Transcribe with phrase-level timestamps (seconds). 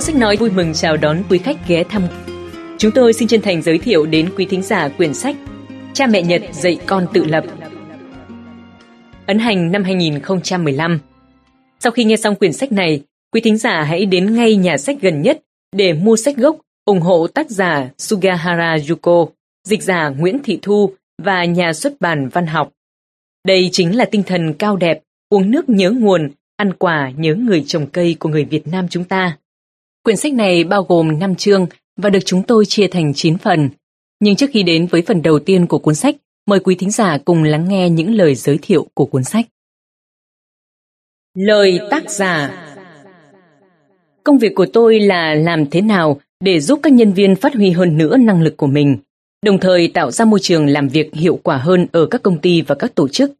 [0.00, 2.02] Kho sách nói vui mừng chào đón quý khách ghé thăm.
[2.78, 5.36] Chúng tôi xin chân thành giới thiệu đến quý thính giả quyển sách
[5.94, 7.44] Cha mẹ Nhật dạy con tự lập.
[9.26, 10.98] Ấn hành năm 2015.
[11.80, 14.96] Sau khi nghe xong quyển sách này, quý thính giả hãy đến ngay nhà sách
[15.00, 15.40] gần nhất
[15.76, 19.26] để mua sách gốc ủng hộ tác giả Sugahara Yuko,
[19.68, 20.92] dịch giả Nguyễn Thị Thu
[21.22, 22.70] và nhà xuất bản văn học.
[23.46, 27.64] Đây chính là tinh thần cao đẹp, uống nước nhớ nguồn, ăn quả nhớ người
[27.66, 29.36] trồng cây của người Việt Nam chúng ta.
[30.02, 33.70] Quyển sách này bao gồm 5 chương và được chúng tôi chia thành 9 phần.
[34.20, 37.18] Nhưng trước khi đến với phần đầu tiên của cuốn sách, mời quý thính giả
[37.24, 39.46] cùng lắng nghe những lời giới thiệu của cuốn sách.
[41.34, 42.66] Lời tác giả
[44.24, 47.70] Công việc của tôi là làm thế nào để giúp các nhân viên phát huy
[47.70, 48.98] hơn nữa năng lực của mình,
[49.44, 52.62] đồng thời tạo ra môi trường làm việc hiệu quả hơn ở các công ty
[52.62, 53.32] và các tổ chức.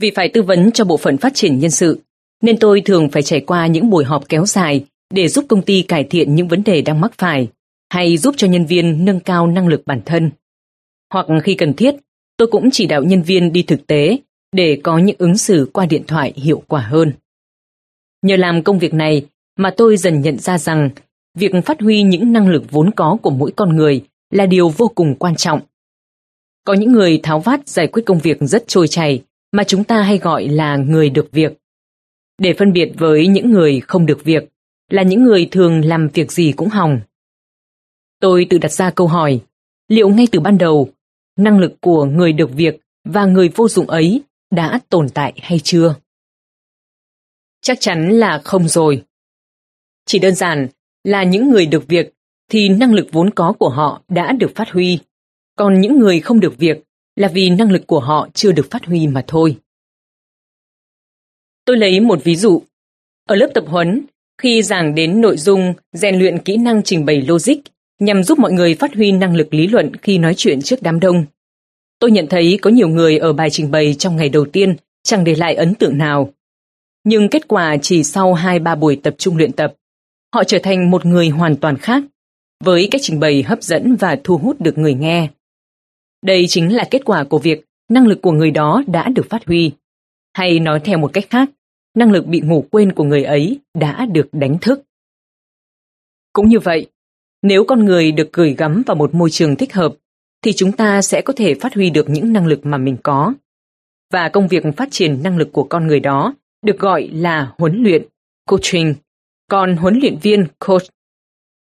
[0.00, 2.00] Vì phải tư vấn cho bộ phận phát triển nhân sự,
[2.42, 4.84] nên tôi thường phải trải qua những buổi họp kéo dài
[5.14, 7.48] để giúp công ty cải thiện những vấn đề đang mắc phải
[7.90, 10.30] hay giúp cho nhân viên nâng cao năng lực bản thân.
[11.12, 11.94] Hoặc khi cần thiết,
[12.36, 14.18] tôi cũng chỉ đạo nhân viên đi thực tế
[14.52, 17.12] để có những ứng xử qua điện thoại hiệu quả hơn.
[18.22, 19.26] Nhờ làm công việc này
[19.56, 20.90] mà tôi dần nhận ra rằng
[21.34, 24.88] việc phát huy những năng lực vốn có của mỗi con người là điều vô
[24.94, 25.60] cùng quan trọng.
[26.64, 30.02] Có những người tháo vát giải quyết công việc rất trôi chảy mà chúng ta
[30.02, 31.52] hay gọi là người được việc.
[32.38, 34.53] Để phân biệt với những người không được việc
[34.94, 37.00] là những người thường làm việc gì cũng hỏng.
[38.20, 39.40] Tôi tự đặt ra câu hỏi,
[39.88, 40.90] liệu ngay từ ban đầu,
[41.36, 45.58] năng lực của người được việc và người vô dụng ấy đã tồn tại hay
[45.58, 45.94] chưa?
[47.60, 49.04] Chắc chắn là không rồi.
[50.06, 50.68] Chỉ đơn giản
[51.04, 52.14] là những người được việc
[52.50, 54.98] thì năng lực vốn có của họ đã được phát huy,
[55.56, 56.82] còn những người không được việc
[57.16, 59.58] là vì năng lực của họ chưa được phát huy mà thôi.
[61.64, 62.62] Tôi lấy một ví dụ.
[63.26, 64.06] Ở lớp tập huấn,
[64.38, 67.56] khi giảng đến nội dung rèn luyện kỹ năng trình bày logic
[68.00, 71.00] nhằm giúp mọi người phát huy năng lực lý luận khi nói chuyện trước đám
[71.00, 71.24] đông.
[71.98, 75.24] Tôi nhận thấy có nhiều người ở bài trình bày trong ngày đầu tiên chẳng
[75.24, 76.32] để lại ấn tượng nào.
[77.04, 79.74] Nhưng kết quả chỉ sau 2-3 buổi tập trung luyện tập,
[80.34, 82.02] họ trở thành một người hoàn toàn khác,
[82.64, 85.28] với cách trình bày hấp dẫn và thu hút được người nghe.
[86.22, 89.46] Đây chính là kết quả của việc năng lực của người đó đã được phát
[89.46, 89.72] huy.
[90.34, 91.50] Hay nói theo một cách khác,
[91.94, 94.82] năng lực bị ngủ quên của người ấy đã được đánh thức.
[96.32, 96.86] Cũng như vậy,
[97.42, 99.94] nếu con người được gửi gắm vào một môi trường thích hợp,
[100.42, 103.34] thì chúng ta sẽ có thể phát huy được những năng lực mà mình có.
[104.12, 107.82] Và công việc phát triển năng lực của con người đó được gọi là huấn
[107.82, 108.02] luyện,
[108.48, 108.94] coaching,
[109.50, 110.82] còn huấn luyện viên coach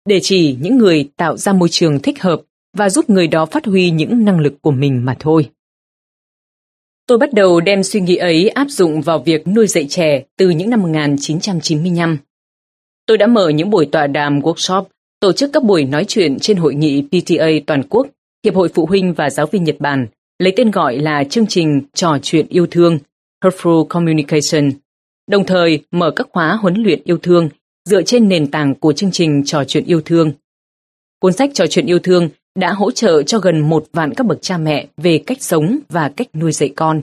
[0.06, 2.42] để chỉ những người tạo ra môi trường thích hợp
[2.78, 5.50] và giúp người đó phát huy những năng lực của mình mà thôi.
[7.08, 10.50] Tôi bắt đầu đem suy nghĩ ấy áp dụng vào việc nuôi dạy trẻ từ
[10.50, 12.18] những năm 1995.
[13.06, 14.84] Tôi đã mở những buổi tọa đàm workshop,
[15.20, 18.08] tổ chức các buổi nói chuyện trên hội nghị PTA toàn quốc,
[18.44, 20.08] Hiệp hội Phụ huynh và Giáo viên Nhật Bản,
[20.40, 23.00] lấy tên gọi là chương trình Trò chuyện yêu thương,
[23.44, 24.72] Heartful Communication,
[25.28, 27.50] đồng thời mở các khóa huấn luyện yêu thương
[27.90, 30.32] dựa trên nền tảng của chương trình Trò chuyện yêu thương.
[31.20, 34.42] Cuốn sách Trò chuyện yêu thương đã hỗ trợ cho gần một vạn các bậc
[34.42, 37.02] cha mẹ về cách sống và cách nuôi dạy con.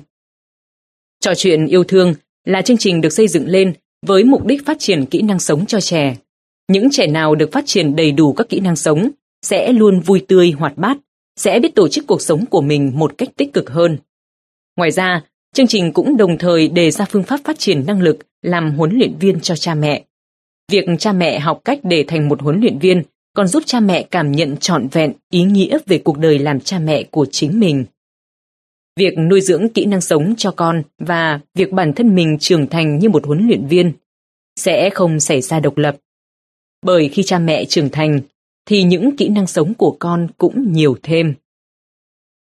[1.21, 3.73] Trò chuyện yêu thương là chương trình được xây dựng lên
[4.07, 6.17] với mục đích phát triển kỹ năng sống cho trẻ.
[6.69, 9.11] Những trẻ nào được phát triển đầy đủ các kỹ năng sống
[9.43, 10.97] sẽ luôn vui tươi hoạt bát,
[11.37, 13.99] sẽ biết tổ chức cuộc sống của mình một cách tích cực hơn.
[14.77, 15.23] Ngoài ra,
[15.55, 18.99] chương trình cũng đồng thời đề ra phương pháp phát triển năng lực làm huấn
[18.99, 20.05] luyện viên cho cha mẹ.
[20.73, 24.03] Việc cha mẹ học cách để thành một huấn luyện viên còn giúp cha mẹ
[24.03, 27.85] cảm nhận trọn vẹn ý nghĩa về cuộc đời làm cha mẹ của chính mình.
[28.97, 32.99] Việc nuôi dưỡng kỹ năng sống cho con và việc bản thân mình trưởng thành
[32.99, 33.93] như một huấn luyện viên
[34.57, 35.97] sẽ không xảy ra độc lập.
[36.83, 38.21] Bởi khi cha mẹ trưởng thành
[38.67, 41.35] thì những kỹ năng sống của con cũng nhiều thêm.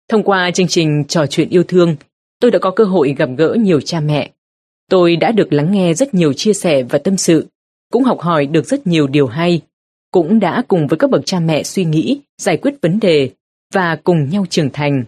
[0.09, 1.97] Thông qua chương trình trò chuyện yêu thương,
[2.41, 4.31] tôi đã có cơ hội gặp gỡ nhiều cha mẹ.
[4.91, 7.47] Tôi đã được lắng nghe rất nhiều chia sẻ và tâm sự,
[7.93, 9.61] cũng học hỏi được rất nhiều điều hay
[10.11, 13.31] cũng đã cùng với các bậc cha mẹ suy nghĩ, giải quyết vấn đề
[13.75, 15.05] và cùng nhau trưởng thành.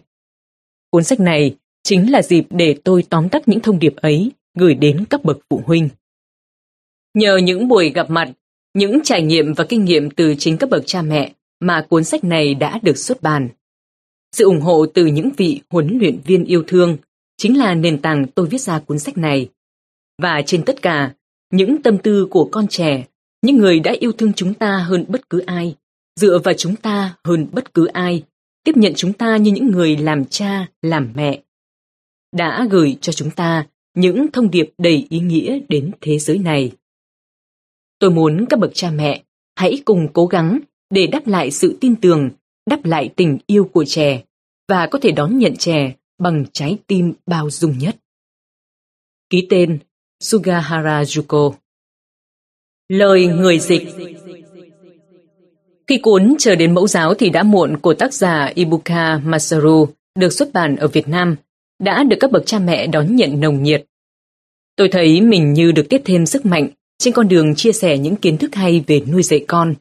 [0.91, 4.75] Cuốn sách này chính là dịp để tôi tóm tắt những thông điệp ấy gửi
[4.75, 5.88] đến các bậc phụ huynh.
[7.14, 8.32] Nhờ những buổi gặp mặt,
[8.75, 12.25] những trải nghiệm và kinh nghiệm từ chính các bậc cha mẹ mà cuốn sách
[12.25, 13.49] này đã được xuất bản.
[14.37, 16.97] Sự ủng hộ từ những vị huấn luyện viên yêu thương
[17.37, 19.49] chính là nền tảng tôi viết ra cuốn sách này.
[20.23, 21.14] Và trên tất cả,
[21.52, 23.05] những tâm tư của con trẻ
[23.43, 25.77] những người đã yêu thương chúng ta hơn bất cứ ai,
[26.17, 28.23] dựa vào chúng ta hơn bất cứ ai,
[28.65, 31.43] tiếp nhận chúng ta như những người làm cha, làm mẹ.
[32.37, 36.73] Đã gửi cho chúng ta những thông điệp đầy ý nghĩa đến thế giới này.
[37.99, 39.23] Tôi muốn các bậc cha mẹ
[39.57, 40.61] hãy cùng cố gắng
[40.91, 42.31] để đáp lại sự tin tưởng,
[42.67, 44.23] đáp lại tình yêu của trẻ
[44.69, 47.97] và có thể đón nhận trẻ bằng trái tim bao dung nhất.
[49.31, 49.79] Ký tên
[50.21, 51.53] Sugahara Juko
[52.91, 53.89] Lời người dịch
[55.87, 59.89] Khi cuốn Chờ đến mẫu giáo thì đã muộn của tác giả Ibuka Masaru
[60.19, 61.37] được xuất bản ở Việt Nam
[61.83, 63.85] đã được các bậc cha mẹ đón nhận nồng nhiệt.
[64.77, 68.17] Tôi thấy mình như được tiếp thêm sức mạnh trên con đường chia sẻ những
[68.17, 69.75] kiến thức hay về nuôi dạy con.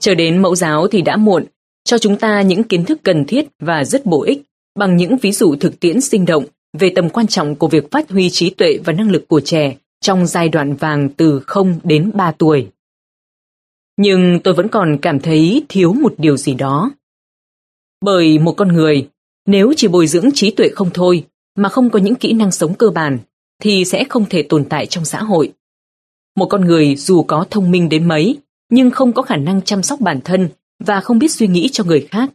[0.00, 1.44] Chờ đến mẫu giáo thì đã muộn,
[1.84, 4.42] cho chúng ta những kiến thức cần thiết và rất bổ ích
[4.78, 6.44] bằng những ví dụ thực tiễn sinh động
[6.78, 9.76] về tầm quan trọng của việc phát huy trí tuệ và năng lực của trẻ
[10.00, 12.70] trong giai đoạn vàng từ 0 đến 3 tuổi.
[13.96, 16.90] Nhưng tôi vẫn còn cảm thấy thiếu một điều gì đó.
[18.00, 19.08] Bởi một con người,
[19.46, 22.74] nếu chỉ bồi dưỡng trí tuệ không thôi, mà không có những kỹ năng sống
[22.74, 23.18] cơ bản,
[23.62, 25.52] thì sẽ không thể tồn tại trong xã hội.
[26.36, 28.38] Một con người dù có thông minh đến mấy,
[28.70, 30.48] nhưng không có khả năng chăm sóc bản thân
[30.84, 32.30] và không biết suy nghĩ cho người khác,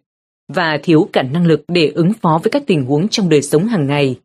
[0.53, 3.65] và thiếu cả năng lực để ứng phó với các tình huống trong đời sống
[3.65, 4.19] hàng ngày,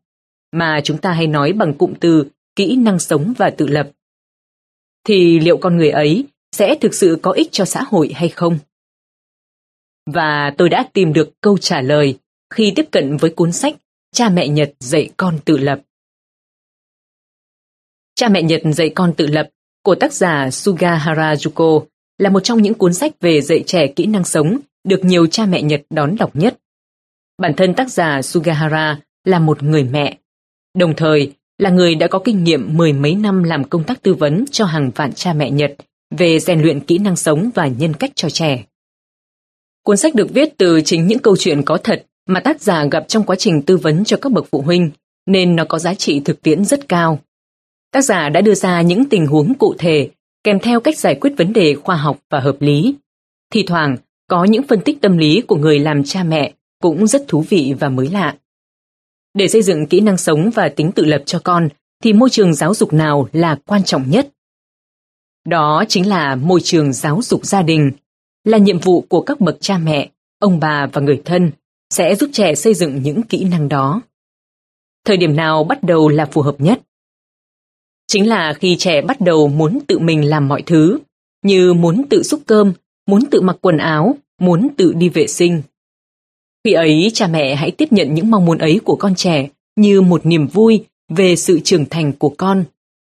[0.51, 2.25] mà chúng ta hay nói bằng cụm từ
[2.59, 3.89] kỹ năng sống và tự lập.
[5.03, 8.59] Thì liệu con người ấy sẽ thực sự có ích cho xã hội hay không?
[10.05, 12.19] Và tôi đã tìm được câu trả lời
[12.53, 13.75] khi tiếp cận với cuốn sách
[14.11, 15.81] Cha mẹ Nhật dạy con tự lập.
[18.15, 19.49] Cha mẹ Nhật dạy con tự lập
[19.83, 21.85] của tác giả Sugahara harajuko
[22.17, 25.45] là một trong những cuốn sách về dạy trẻ kỹ năng sống được nhiều cha
[25.45, 26.57] mẹ Nhật đón đọc nhất.
[27.37, 30.17] Bản thân tác giả Sugahara là một người mẹ,
[30.73, 34.13] đồng thời là người đã có kinh nghiệm mười mấy năm làm công tác tư
[34.13, 35.75] vấn cho hàng vạn cha mẹ Nhật
[36.17, 38.63] về rèn luyện kỹ năng sống và nhân cách cho trẻ.
[39.83, 43.05] Cuốn sách được viết từ chính những câu chuyện có thật mà tác giả gặp
[43.07, 44.91] trong quá trình tư vấn cho các bậc phụ huynh,
[45.25, 47.19] nên nó có giá trị thực tiễn rất cao.
[47.91, 50.09] Tác giả đã đưa ra những tình huống cụ thể,
[50.43, 52.95] kèm theo cách giải quyết vấn đề khoa học và hợp lý.
[53.53, 53.97] Thì thoảng,
[54.27, 57.73] có những phân tích tâm lý của người làm cha mẹ cũng rất thú vị
[57.79, 58.35] và mới lạ.
[59.33, 61.69] Để xây dựng kỹ năng sống và tính tự lập cho con,
[62.03, 64.29] thì môi trường giáo dục nào là quan trọng nhất?
[65.45, 67.91] Đó chính là môi trường giáo dục gia đình,
[68.43, 70.09] là nhiệm vụ của các bậc cha mẹ,
[70.39, 71.51] ông bà và người thân,
[71.89, 74.01] sẽ giúp trẻ xây dựng những kỹ năng đó.
[75.05, 76.81] Thời điểm nào bắt đầu là phù hợp nhất?
[78.07, 80.99] Chính là khi trẻ bắt đầu muốn tự mình làm mọi thứ,
[81.43, 82.73] như muốn tự xúc cơm,
[83.07, 85.61] muốn tự mặc quần áo, muốn tự đi vệ sinh.
[86.63, 90.01] Khi ấy cha mẹ hãy tiếp nhận những mong muốn ấy của con trẻ như
[90.01, 92.63] một niềm vui về sự trưởng thành của con,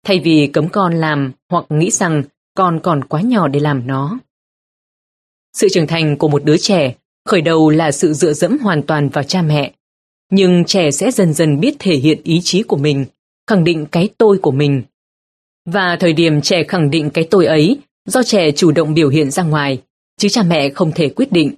[0.07, 2.23] thay vì cấm con làm hoặc nghĩ rằng
[2.55, 4.19] con còn quá nhỏ để làm nó.
[5.57, 6.95] Sự trưởng thành của một đứa trẻ
[7.25, 9.73] khởi đầu là sự dựa dẫm hoàn toàn vào cha mẹ,
[10.31, 13.05] nhưng trẻ sẽ dần dần biết thể hiện ý chí của mình,
[13.47, 14.83] khẳng định cái tôi của mình.
[15.67, 19.31] Và thời điểm trẻ khẳng định cái tôi ấy do trẻ chủ động biểu hiện
[19.31, 19.83] ra ngoài,
[20.19, 21.53] chứ cha mẹ không thể quyết định.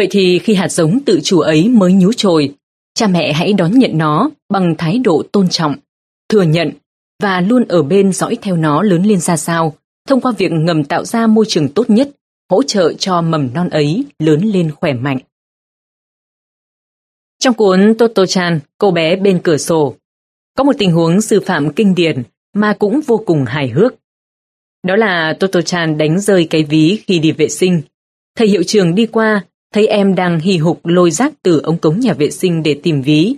[0.00, 2.54] Vậy thì khi hạt giống tự chủ ấy mới nhú trồi,
[2.94, 5.74] cha mẹ hãy đón nhận nó bằng thái độ tôn trọng,
[6.28, 6.72] thừa nhận
[7.22, 9.76] và luôn ở bên dõi theo nó lớn lên ra sao,
[10.08, 12.10] thông qua việc ngầm tạo ra môi trường tốt nhất,
[12.50, 15.18] hỗ trợ cho mầm non ấy lớn lên khỏe mạnh.
[17.38, 19.94] Trong cuốn Toto-chan, cô bé bên cửa sổ,
[20.56, 22.22] có một tình huống sư phạm kinh điển
[22.54, 23.94] mà cũng vô cùng hài hước.
[24.82, 27.82] Đó là Toto-chan đánh rơi cái ví khi đi vệ sinh.
[28.36, 32.00] Thầy hiệu trường đi qua, thấy em đang hì hục lôi rác từ ống cống
[32.00, 33.36] nhà vệ sinh để tìm ví.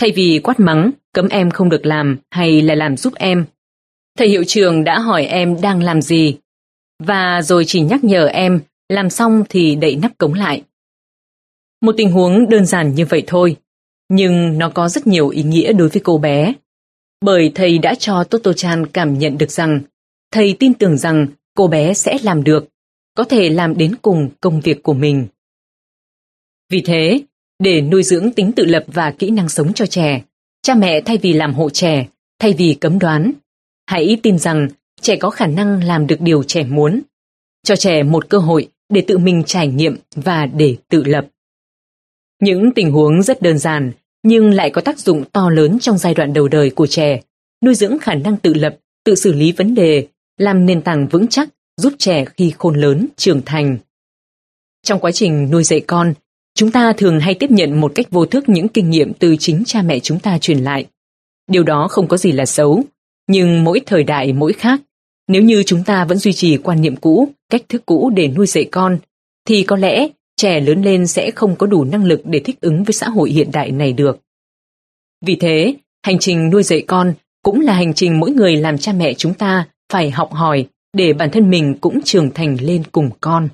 [0.00, 3.46] Thay vì quát mắng, cấm em không được làm hay là làm giúp em,
[4.18, 6.36] thầy hiệu trường đã hỏi em đang làm gì,
[6.98, 10.62] và rồi chỉ nhắc nhở em làm xong thì đậy nắp cống lại.
[11.80, 13.56] Một tình huống đơn giản như vậy thôi,
[14.08, 16.52] nhưng nó có rất nhiều ý nghĩa đối với cô bé.
[17.20, 19.80] Bởi thầy đã cho Toto-chan cảm nhận được rằng
[20.32, 21.26] thầy tin tưởng rằng
[21.56, 22.68] cô bé sẽ làm được,
[23.14, 25.26] có thể làm đến cùng công việc của mình.
[26.70, 27.20] Vì thế,
[27.58, 30.22] để nuôi dưỡng tính tự lập và kỹ năng sống cho trẻ,
[30.62, 32.06] cha mẹ thay vì làm hộ trẻ,
[32.38, 33.32] thay vì cấm đoán,
[33.86, 34.68] hãy tin rằng
[35.00, 37.00] trẻ có khả năng làm được điều trẻ muốn.
[37.62, 41.26] Cho trẻ một cơ hội để tự mình trải nghiệm và để tự lập.
[42.42, 43.92] Những tình huống rất đơn giản
[44.22, 47.20] nhưng lại có tác dụng to lớn trong giai đoạn đầu đời của trẻ,
[47.64, 50.06] nuôi dưỡng khả năng tự lập, tự xử lý vấn đề,
[50.38, 53.78] làm nền tảng vững chắc giúp trẻ khi khôn lớn, trưởng thành.
[54.82, 56.14] Trong quá trình nuôi dạy con,
[56.56, 59.62] chúng ta thường hay tiếp nhận một cách vô thức những kinh nghiệm từ chính
[59.66, 60.86] cha mẹ chúng ta truyền lại.
[61.50, 62.82] Điều đó không có gì là xấu,
[63.28, 64.80] nhưng mỗi thời đại mỗi khác.
[65.28, 68.46] Nếu như chúng ta vẫn duy trì quan niệm cũ, cách thức cũ để nuôi
[68.46, 68.98] dạy con,
[69.48, 72.84] thì có lẽ trẻ lớn lên sẽ không có đủ năng lực để thích ứng
[72.84, 74.18] với xã hội hiện đại này được.
[75.26, 78.92] Vì thế, hành trình nuôi dạy con cũng là hành trình mỗi người làm cha
[78.92, 83.10] mẹ chúng ta phải học hỏi để bản thân mình cũng trưởng thành lên cùng
[83.20, 83.48] con.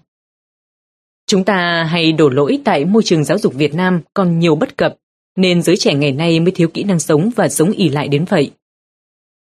[1.33, 4.77] Chúng ta hay đổ lỗi tại môi trường giáo dục Việt Nam còn nhiều bất
[4.77, 4.97] cập,
[5.37, 8.25] nên giới trẻ ngày nay mới thiếu kỹ năng sống và sống ỉ lại đến
[8.29, 8.51] vậy.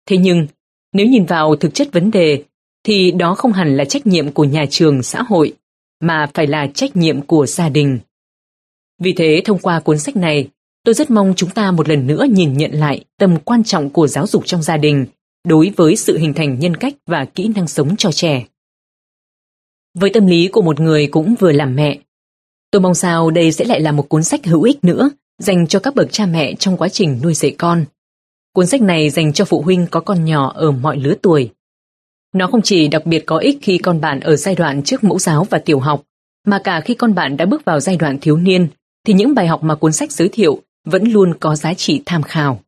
[0.09, 0.47] Thế nhưng,
[0.93, 2.43] nếu nhìn vào thực chất vấn đề,
[2.83, 5.53] thì đó không hẳn là trách nhiệm của nhà trường, xã hội,
[5.99, 7.99] mà phải là trách nhiệm của gia đình.
[9.01, 10.47] Vì thế, thông qua cuốn sách này,
[10.83, 14.07] tôi rất mong chúng ta một lần nữa nhìn nhận lại tầm quan trọng của
[14.07, 15.05] giáo dục trong gia đình
[15.47, 18.45] đối với sự hình thành nhân cách và kỹ năng sống cho trẻ.
[19.99, 21.99] Với tâm lý của một người cũng vừa làm mẹ,
[22.71, 25.79] tôi mong sao đây sẽ lại là một cuốn sách hữu ích nữa dành cho
[25.79, 27.85] các bậc cha mẹ trong quá trình nuôi dạy con.
[28.53, 31.51] Cuốn sách này dành cho phụ huynh có con nhỏ ở mọi lứa tuổi.
[32.33, 35.19] Nó không chỉ đặc biệt có ích khi con bạn ở giai đoạn trước mẫu
[35.19, 36.03] giáo và tiểu học,
[36.45, 38.67] mà cả khi con bạn đã bước vào giai đoạn thiếu niên,
[39.03, 42.23] thì những bài học mà cuốn sách giới thiệu vẫn luôn có giá trị tham
[42.23, 42.59] khảo.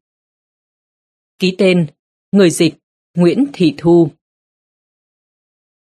[1.40, 1.88] Ký tên
[2.32, 2.76] Người dịch
[3.18, 4.10] Nguyễn Thị Thu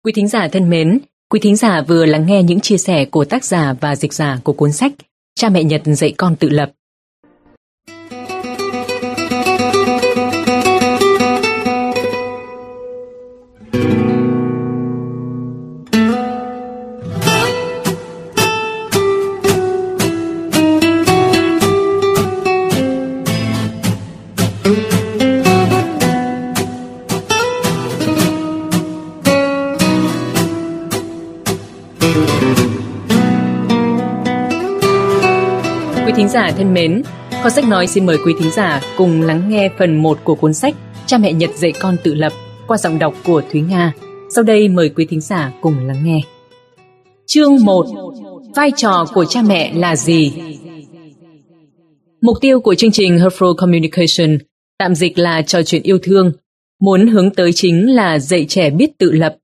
[0.03, 3.25] Quý thính giả thân mến, quý thính giả vừa lắng nghe những chia sẻ của
[3.25, 4.93] tác giả và dịch giả của cuốn sách
[5.35, 6.71] Cha mẹ Nhật dạy con tự lập.
[36.57, 37.01] Thân mến,
[37.43, 40.53] Kho sách nói xin mời quý thính giả cùng lắng nghe phần 1 của cuốn
[40.53, 42.33] sách Cha mẹ Nhật dạy con tự lập
[42.67, 43.93] qua giọng đọc của Thúy Nga.
[44.35, 46.21] Sau đây mời quý thính giả cùng lắng nghe.
[47.25, 47.85] Chương 1
[48.55, 50.33] Vai trò của cha mẹ là gì?
[52.21, 54.37] Mục tiêu của chương trình Herfro Communication,
[54.79, 56.31] tạm dịch là trò chuyện yêu thương,
[56.81, 59.35] muốn hướng tới chính là dạy trẻ biết tự lập.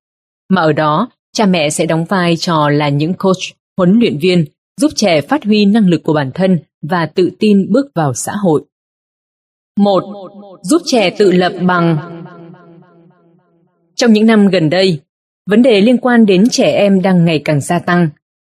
[0.50, 4.46] Mà ở đó, cha mẹ sẽ đóng vai trò là những coach, huấn luyện viên,
[4.82, 8.32] giúp trẻ phát huy năng lực của bản thân và tự tin bước vào xã
[8.44, 8.64] hội.
[9.80, 10.04] 1.
[10.64, 11.98] Giúp trẻ tự lập bằng
[13.96, 15.00] Trong những năm gần đây,
[15.46, 18.10] vấn đề liên quan đến trẻ em đang ngày càng gia tăng,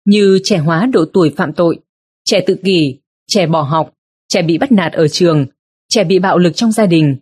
[0.04, 1.78] như trẻ hóa độ tuổi phạm tội,
[2.24, 3.94] trẻ tự kỷ, trẻ bỏ học,
[4.28, 5.46] trẻ bị bắt nạt ở trường,
[5.88, 7.16] trẻ bị bạo lực trong gia đình,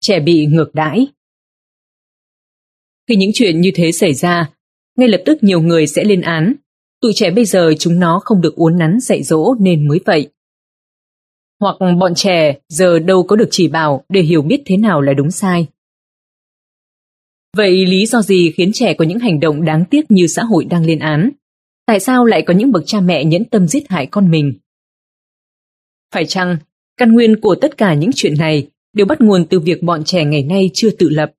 [0.00, 1.06] trẻ bị ngược đãi.
[3.08, 4.50] Khi những chuyện như thế xảy ra,
[4.96, 6.54] ngay lập tức nhiều người sẽ lên án
[7.04, 10.30] Tụi trẻ bây giờ chúng nó không được uốn nắn dạy dỗ nên mới vậy.
[11.60, 15.12] Hoặc bọn trẻ giờ đâu có được chỉ bảo để hiểu biết thế nào là
[15.12, 15.66] đúng sai.
[17.56, 20.64] Vậy lý do gì khiến trẻ có những hành động đáng tiếc như xã hội
[20.64, 21.30] đang lên án?
[21.86, 24.54] Tại sao lại có những bậc cha mẹ nhẫn tâm giết hại con mình?
[26.14, 26.56] Phải chăng,
[26.96, 30.24] căn nguyên của tất cả những chuyện này đều bắt nguồn từ việc bọn trẻ
[30.24, 31.32] ngày nay chưa tự lập?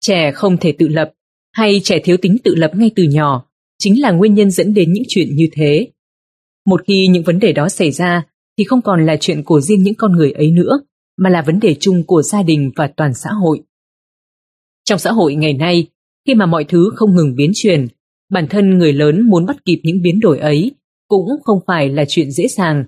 [0.00, 1.12] Trẻ không thể tự lập,
[1.52, 3.46] hay trẻ thiếu tính tự lập ngay từ nhỏ,
[3.84, 5.88] chính là nguyên nhân dẫn đến những chuyện như thế.
[6.66, 8.22] Một khi những vấn đề đó xảy ra
[8.58, 10.80] thì không còn là chuyện của riêng những con người ấy nữa,
[11.18, 13.62] mà là vấn đề chung của gia đình và toàn xã hội.
[14.84, 15.86] Trong xã hội ngày nay,
[16.26, 17.88] khi mà mọi thứ không ngừng biến chuyển,
[18.30, 20.72] bản thân người lớn muốn bắt kịp những biến đổi ấy
[21.08, 22.84] cũng không phải là chuyện dễ dàng.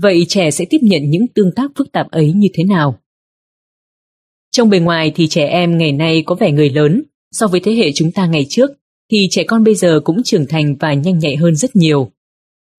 [0.00, 2.98] Vậy trẻ sẽ tiếp nhận những tương tác phức tạp ấy như thế nào?
[4.50, 7.74] Trong bề ngoài thì trẻ em ngày nay có vẻ người lớn so với thế
[7.74, 8.70] hệ chúng ta ngày trước
[9.10, 12.10] thì trẻ con bây giờ cũng trưởng thành và nhanh nhạy hơn rất nhiều.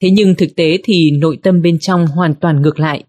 [0.02, 3.04] Thế nhưng thực tế thì nội tâm bên trong hoàn toàn ngược lại.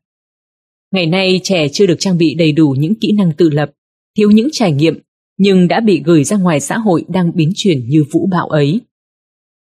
[0.92, 3.70] Ngày nay trẻ chưa được trang bị đầy đủ những kỹ năng tự lập,
[4.16, 4.98] thiếu những trải nghiệm,
[5.38, 8.80] nhưng đã bị gửi ra ngoài xã hội đang biến chuyển như vũ bão ấy.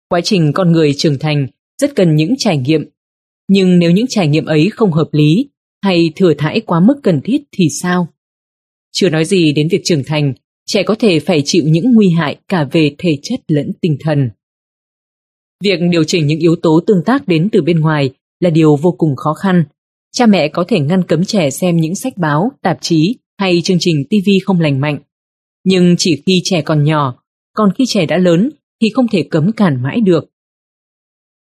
[0.10, 1.48] Quá trình con người trưởng thành
[1.82, 2.86] rất cần những trải nghiệm,
[3.48, 5.50] nhưng nếu những trải nghiệm ấy không hợp lý
[5.82, 8.08] hay thừa thãi quá mức cần thiết thì sao?
[8.92, 10.34] Chưa nói gì đến việc trưởng thành
[10.66, 14.30] trẻ có thể phải chịu những nguy hại cả về thể chất lẫn tinh thần.
[15.64, 18.92] Việc điều chỉnh những yếu tố tương tác đến từ bên ngoài là điều vô
[18.92, 19.64] cùng khó khăn.
[20.12, 23.80] Cha mẹ có thể ngăn cấm trẻ xem những sách báo, tạp chí hay chương
[23.80, 25.00] trình TV không lành mạnh.
[25.64, 27.16] Nhưng chỉ khi trẻ còn nhỏ,
[27.56, 28.50] còn khi trẻ đã lớn
[28.82, 30.30] thì không thể cấm cản mãi được.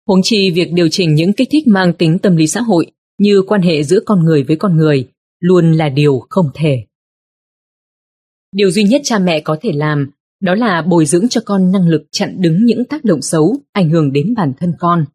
[0.08, 3.41] Huống chi việc điều chỉnh những kích thích mang tính tâm lý xã hội như
[3.48, 5.08] quan hệ giữa con người với con người
[5.39, 6.86] luôn là điều không thể.
[8.53, 11.88] Điều duy nhất cha mẹ có thể làm đó là bồi dưỡng cho con năng
[11.88, 15.05] lực chặn đứng những tác động xấu ảnh hưởng đến bản thân con.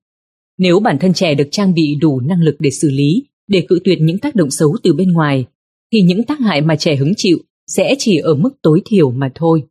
[0.59, 3.81] Nếu bản thân trẻ được trang bị đủ năng lực để xử lý, để cự
[3.85, 5.47] tuyệt những tác động xấu từ bên ngoài,
[5.93, 9.33] thì những tác hại mà trẻ hứng chịu sẽ chỉ ở mức tối thiểu mà
[9.35, 9.63] thôi.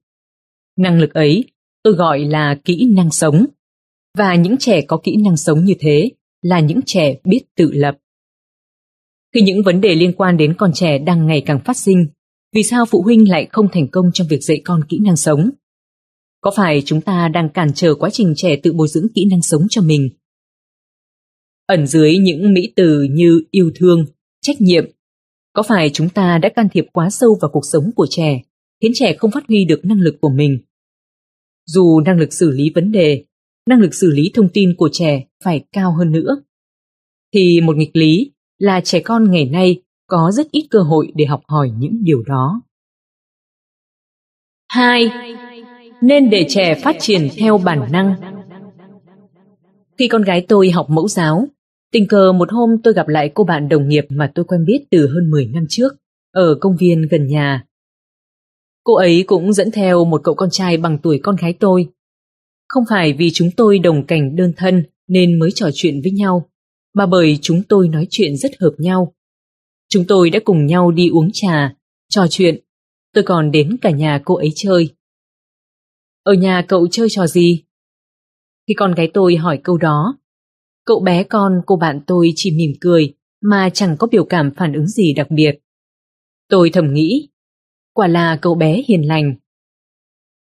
[0.77, 1.45] Năng lực ấy
[1.83, 3.45] tôi gọi là kỹ năng sống.
[4.17, 6.09] Và những trẻ có kỹ năng sống như thế
[6.41, 7.97] là những trẻ biết tự lập.
[9.33, 12.07] Khi những vấn đề liên quan đến con trẻ đang ngày càng phát sinh,
[12.57, 15.49] vì sao phụ huynh lại không thành công trong việc dạy con kỹ năng sống,
[16.41, 19.41] Có phải chúng ta đang cản trở quá trình trẻ tự bồi dưỡng kỹ năng
[19.41, 20.09] sống cho mình?
[21.65, 24.05] Ẩn dưới những mỹ từ như yêu thương,
[24.41, 24.85] trách nhiệm,
[25.53, 28.41] có phải chúng ta đã can thiệp quá sâu vào cuộc sống của trẻ,
[28.81, 30.59] khiến trẻ không phát huy được năng lực của mình?
[31.65, 33.25] Dù năng lực xử lý vấn đề,
[33.69, 36.43] năng lực xử lý thông tin của trẻ phải cao hơn nữa,
[37.33, 41.25] thì một nghịch lý là trẻ con ngày nay có rất ít cơ hội để
[41.25, 42.61] học hỏi những điều đó.
[44.69, 45.11] 2.
[46.01, 48.15] Nên để trẻ phát triển theo bản năng.
[49.97, 51.47] Khi con gái tôi học mẫu giáo,
[51.91, 54.85] tình cờ một hôm tôi gặp lại cô bạn đồng nghiệp mà tôi quen biết
[54.91, 55.93] từ hơn 10 năm trước,
[56.31, 57.65] ở công viên gần nhà.
[58.83, 61.89] Cô ấy cũng dẫn theo một cậu con trai bằng tuổi con gái tôi.
[62.67, 66.49] Không phải vì chúng tôi đồng cảnh đơn thân nên mới trò chuyện với nhau,
[66.93, 69.13] mà bởi chúng tôi nói chuyện rất hợp nhau.
[69.89, 71.75] Chúng tôi đã cùng nhau đi uống trà,
[72.09, 72.59] trò chuyện.
[73.13, 74.95] Tôi còn đến cả nhà cô ấy chơi.
[76.23, 77.63] Ở nhà cậu chơi trò gì?
[78.67, 80.17] Khi con gái tôi hỏi câu đó,
[80.85, 84.73] cậu bé con cô bạn tôi chỉ mỉm cười mà chẳng có biểu cảm phản
[84.73, 85.59] ứng gì đặc biệt.
[86.49, 87.29] Tôi thầm nghĩ,
[87.93, 89.35] quả là cậu bé hiền lành.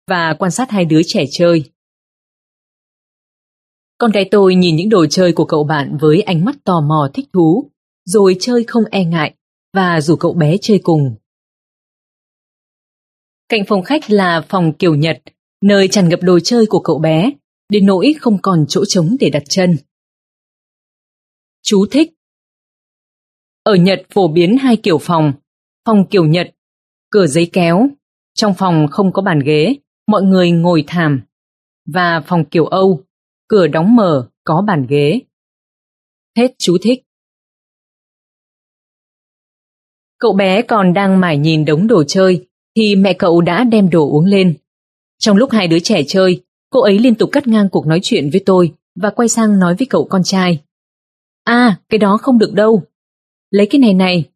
[0.07, 1.63] Và quan sát hai đứa trẻ chơi.
[3.97, 7.09] Con gái tôi nhìn những đồ chơi của cậu bạn với ánh mắt tò mò
[7.13, 7.71] thích thú,
[8.07, 9.33] rồi chơi không e ngại
[9.73, 11.15] và rủ cậu bé chơi cùng.
[13.49, 15.21] Cạnh phòng khách là phòng kiểu Nhật,
[15.63, 17.31] nơi tràn ngập đồ chơi của cậu bé,
[17.69, 19.77] đến nỗi không còn chỗ trống để đặt chân.
[21.63, 22.13] Chú thích
[23.63, 25.33] Ở Nhật phổ biến hai kiểu phòng,
[25.85, 26.47] phòng kiểu Nhật,
[27.09, 27.87] cửa giấy kéo,
[28.33, 29.75] trong phòng không có bàn ghế,
[30.07, 31.21] mọi người ngồi thảm,
[31.93, 33.03] và phòng kiểu Âu,
[33.47, 35.21] cửa đóng mở, có bàn ghế.
[36.37, 37.06] Hết chú thích.
[40.19, 44.09] Cậu bé còn đang mải nhìn đống đồ chơi thì mẹ cậu đã đem đồ
[44.11, 44.57] uống lên.
[45.19, 48.29] Trong lúc hai đứa trẻ chơi, cô ấy liên tục cắt ngang cuộc nói chuyện
[48.31, 50.63] với tôi và quay sang nói với cậu con trai.
[51.43, 52.83] À, cái đó không được đâu.
[53.49, 54.29] Lấy cái này này.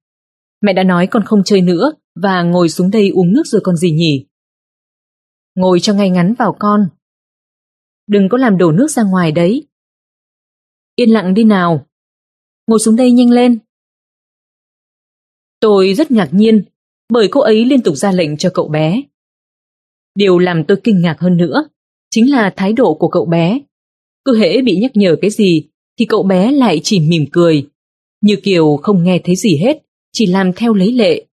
[0.61, 3.75] Mẹ đã nói con không chơi nữa và ngồi xuống đây uống nước rồi còn
[3.75, 4.25] gì nhỉ?
[5.55, 6.89] Ngồi cho ngay ngắn vào con.
[8.07, 9.67] Đừng có làm đổ nước ra ngoài đấy.
[10.95, 11.85] Yên lặng đi nào.
[12.67, 13.59] Ngồi xuống đây nhanh lên.
[15.61, 16.63] Tôi rất ngạc nhiên
[17.09, 19.01] bởi cô ấy liên tục ra lệnh cho cậu bé.
[20.15, 21.67] Điều làm tôi kinh ngạc hơn nữa
[22.09, 23.59] chính là thái độ của cậu bé.
[24.25, 25.67] Cứ hễ bị nhắc nhở cái gì
[25.99, 27.67] thì cậu bé lại chỉ mỉm cười,
[28.21, 29.77] như kiểu không nghe thấy gì hết,
[30.11, 31.25] chỉ làm theo lấy lệ.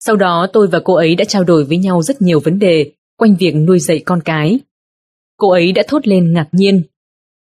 [0.00, 2.92] Sau đó tôi và cô ấy đã trao đổi với nhau rất nhiều vấn đề
[3.16, 4.60] quanh việc nuôi dạy con cái.
[5.36, 6.82] Cô ấy đã thốt lên ngạc nhiên.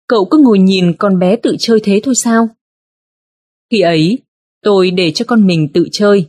[0.08, 2.48] Cậu cứ ngồi nhìn con bé tự chơi thế thôi sao?
[3.70, 4.18] Khi ấy,
[4.62, 6.28] tôi để cho con mình tự chơi.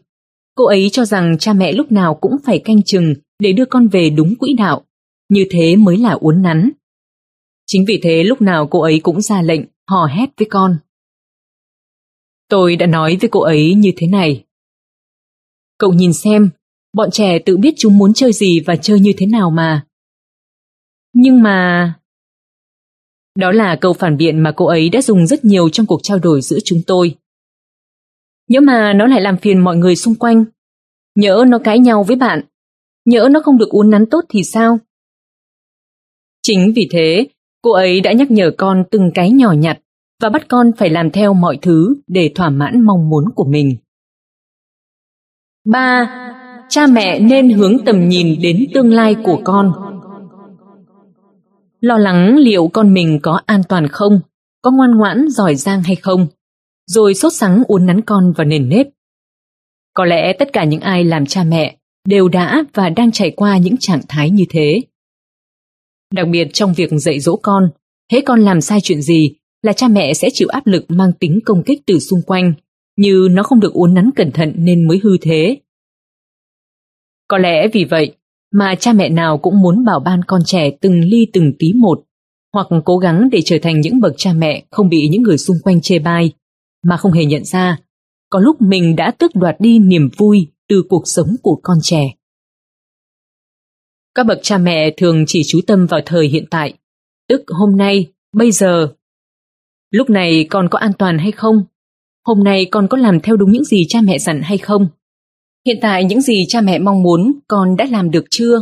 [0.56, 3.88] Cô ấy cho rằng cha mẹ lúc nào cũng phải canh chừng để đưa con
[3.88, 4.86] về đúng quỹ đạo.
[5.30, 6.72] Như thế mới là uốn nắn.
[7.68, 10.78] Chính vì thế lúc nào cô ấy cũng ra lệnh, hò hét với con.
[12.50, 14.46] Tôi đã nói với cô ấy như thế này.
[15.78, 16.50] Cậu nhìn xem,
[16.94, 19.86] bọn trẻ tự biết chúng muốn chơi gì và chơi như thế nào mà.
[21.14, 21.94] Nhưng mà...
[23.40, 26.20] Đó là câu phản biện mà cô ấy đã dùng rất nhiều trong cuộc trao
[26.20, 27.16] đổi giữa chúng tôi.
[28.48, 30.46] Nhớ mà nó lại làm phiền mọi người xung quanh.
[31.16, 32.42] Nhớ nó cãi nhau với bạn.
[33.06, 34.80] Nhớ nó không được uốn nắn tốt thì sao?
[36.42, 37.28] Chính vì thế,
[37.62, 39.80] cô ấy đã nhắc nhở con từng cái nhỏ nhặt
[40.22, 43.78] và bắt con phải làm theo mọi thứ để thỏa mãn mong muốn của mình.
[45.66, 46.22] 3.
[46.70, 49.74] Cha mẹ nên hướng tầm nhìn đến tương lai của con.
[51.80, 54.20] Lo lắng liệu con mình có an toàn không,
[54.62, 56.28] có ngoan ngoãn giỏi giang hay không
[56.88, 58.88] rồi sốt sắng uốn nắn con vào nền nếp.
[59.94, 63.58] Có lẽ tất cả những ai làm cha mẹ đều đã và đang trải qua
[63.58, 64.82] những trạng thái như thế.
[66.14, 67.70] Đặc biệt trong việc dạy dỗ con,
[68.12, 71.40] hễ con làm sai chuyện gì là cha mẹ sẽ chịu áp lực mang tính
[71.46, 72.54] công kích từ xung quanh,
[72.98, 75.58] như nó không được uốn nắn cẩn thận nên mới hư thế.
[77.28, 78.16] Có lẽ vì vậy
[78.52, 82.04] mà cha mẹ nào cũng muốn bảo ban con trẻ từng ly từng tí một,
[82.54, 85.58] hoặc cố gắng để trở thành những bậc cha mẹ không bị những người xung
[85.64, 86.32] quanh chê bai,
[86.86, 87.78] mà không hề nhận ra,
[88.30, 92.14] có lúc mình đã tước đoạt đi niềm vui từ cuộc sống của con trẻ.
[94.16, 96.74] Các bậc cha mẹ thường chỉ chú tâm vào thời hiện tại,
[97.30, 98.94] tức hôm nay, bây giờ.
[99.92, 101.64] Lúc này con có an toàn hay không?
[102.26, 104.88] Hôm nay con có làm theo đúng những gì cha mẹ dặn hay không?
[105.66, 108.62] Hiện tại những gì cha mẹ mong muốn con đã làm được chưa?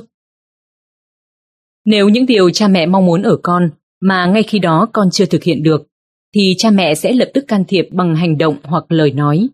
[1.86, 3.70] Nếu những điều cha mẹ mong muốn ở con
[4.02, 5.88] mà ngay khi đó con chưa thực hiện được,
[6.36, 9.48] thì cha mẹ sẽ lập tức can thiệp bằng hành động hoặc lời nói.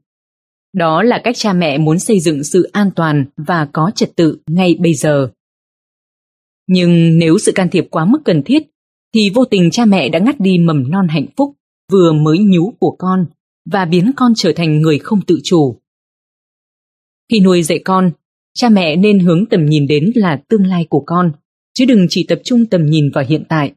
[0.73, 4.37] Đó là cách cha mẹ muốn xây dựng sự an toàn và có trật tự
[4.47, 5.31] ngay bây giờ.
[6.67, 8.63] Nhưng nếu sự can thiệp quá mức cần thiết,
[9.13, 11.55] thì vô tình cha mẹ đã ngắt đi mầm non hạnh phúc
[11.91, 13.25] vừa mới nhú của con
[13.71, 15.79] và biến con trở thành người không tự chủ.
[17.31, 18.11] Khi nuôi dạy con,
[18.53, 21.31] cha mẹ nên hướng tầm nhìn đến là tương lai của con,
[21.73, 23.73] chứ đừng chỉ tập trung tầm nhìn vào hiện tại.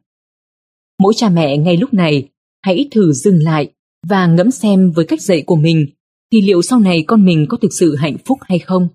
[0.99, 2.29] Mỗi cha mẹ ngay lúc này
[2.63, 3.73] hãy thử dừng lại
[4.07, 5.87] và ngẫm xem với cách dạy của mình
[6.31, 8.87] thì liệu sau này con mình có thực sự hạnh phúc hay không?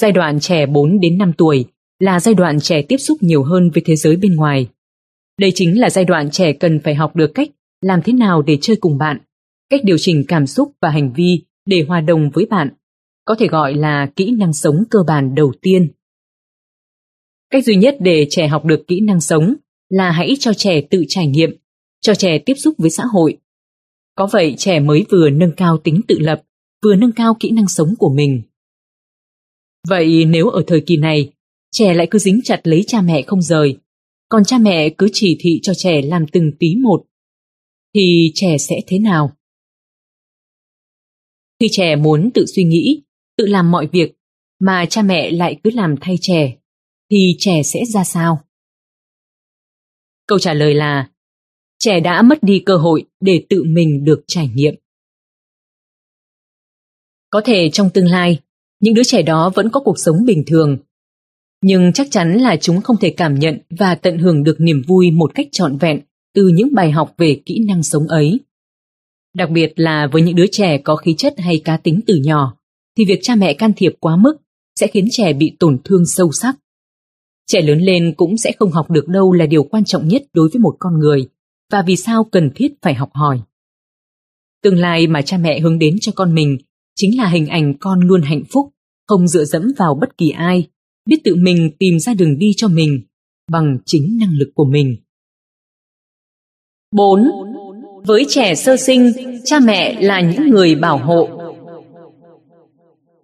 [0.00, 1.64] Giai đoạn trẻ 4 đến 5 tuổi
[1.98, 4.68] là giai đoạn trẻ tiếp xúc nhiều hơn với thế giới bên ngoài.
[5.38, 7.48] Đây chính là giai đoạn trẻ cần phải học được cách
[7.80, 9.18] làm thế nào để chơi cùng bạn,
[9.70, 12.68] cách điều chỉnh cảm xúc và hành vi để hòa đồng với bạn,
[13.24, 15.92] có thể gọi là kỹ năng sống cơ bản đầu tiên.
[17.50, 19.54] Cách duy nhất để trẻ học được kỹ năng sống
[19.88, 21.50] là hãy cho trẻ tự trải nghiệm,
[22.00, 23.38] cho trẻ tiếp xúc với xã hội.
[24.14, 26.42] Có vậy trẻ mới vừa nâng cao tính tự lập,
[26.82, 28.42] vừa nâng cao kỹ năng sống của mình.
[29.88, 31.32] Vậy nếu ở thời kỳ này,
[31.70, 33.78] trẻ lại cứ dính chặt lấy cha mẹ không rời,
[34.28, 37.06] còn cha mẹ cứ chỉ thị cho trẻ làm từng tí một,
[37.94, 39.36] thì trẻ sẽ thế nào?
[41.60, 43.02] Khi trẻ muốn tự suy nghĩ,
[43.36, 44.12] tự làm mọi việc,
[44.60, 46.56] mà cha mẹ lại cứ làm thay trẻ,
[47.10, 48.40] thì trẻ sẽ ra sao?
[50.26, 51.10] Câu trả lời là
[51.80, 54.74] trẻ đã mất đi cơ hội để tự mình được trải nghiệm.
[57.30, 58.40] Có thể trong tương lai,
[58.80, 60.78] những đứa trẻ đó vẫn có cuộc sống bình thường,
[61.62, 65.10] nhưng chắc chắn là chúng không thể cảm nhận và tận hưởng được niềm vui
[65.10, 66.00] một cách trọn vẹn
[66.34, 68.40] từ những bài học về kỹ năng sống ấy.
[69.34, 72.56] Đặc biệt là với những đứa trẻ có khí chất hay cá tính từ nhỏ,
[72.96, 74.36] thì việc cha mẹ can thiệp quá mức
[74.80, 76.56] sẽ khiến trẻ bị tổn thương sâu sắc.
[77.46, 80.48] Trẻ lớn lên cũng sẽ không học được đâu là điều quan trọng nhất đối
[80.48, 81.28] với một con người
[81.70, 83.40] và vì sao cần thiết phải học hỏi.
[84.62, 86.58] Tương lai mà cha mẹ hướng đến cho con mình
[86.96, 88.72] chính là hình ảnh con luôn hạnh phúc,
[89.06, 90.68] không dựa dẫm vào bất kỳ ai,
[91.06, 93.02] biết tự mình tìm ra đường đi cho mình
[93.50, 94.96] bằng chính năng lực của mình.
[96.92, 97.24] 4.
[98.06, 99.12] Với trẻ sơ sinh,
[99.44, 101.28] cha mẹ là những người bảo hộ.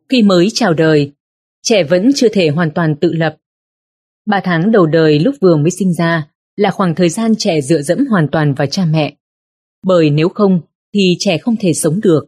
[0.08, 1.12] Khi mới chào đời,
[1.62, 3.36] trẻ vẫn chưa thể hoàn toàn tự lập.
[4.26, 7.82] Ba tháng đầu đời lúc vừa mới sinh ra là khoảng thời gian trẻ dựa
[7.82, 9.16] dẫm hoàn toàn vào cha mẹ.
[9.82, 10.60] Bởi nếu không
[10.94, 12.26] thì trẻ không thể sống được.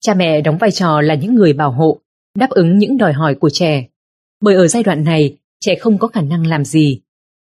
[0.00, 2.00] Cha mẹ đóng vai trò là những người bảo hộ,
[2.38, 3.86] đáp ứng những đòi hỏi của trẻ.
[4.40, 7.00] Bởi ở giai đoạn này, trẻ không có khả năng làm gì.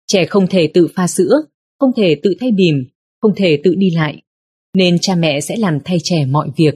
[0.07, 1.41] Trẻ không thể tự pha sữa,
[1.79, 2.85] không thể tự thay bìm,
[3.21, 4.21] không thể tự đi lại,
[4.73, 6.75] nên cha mẹ sẽ làm thay trẻ mọi việc.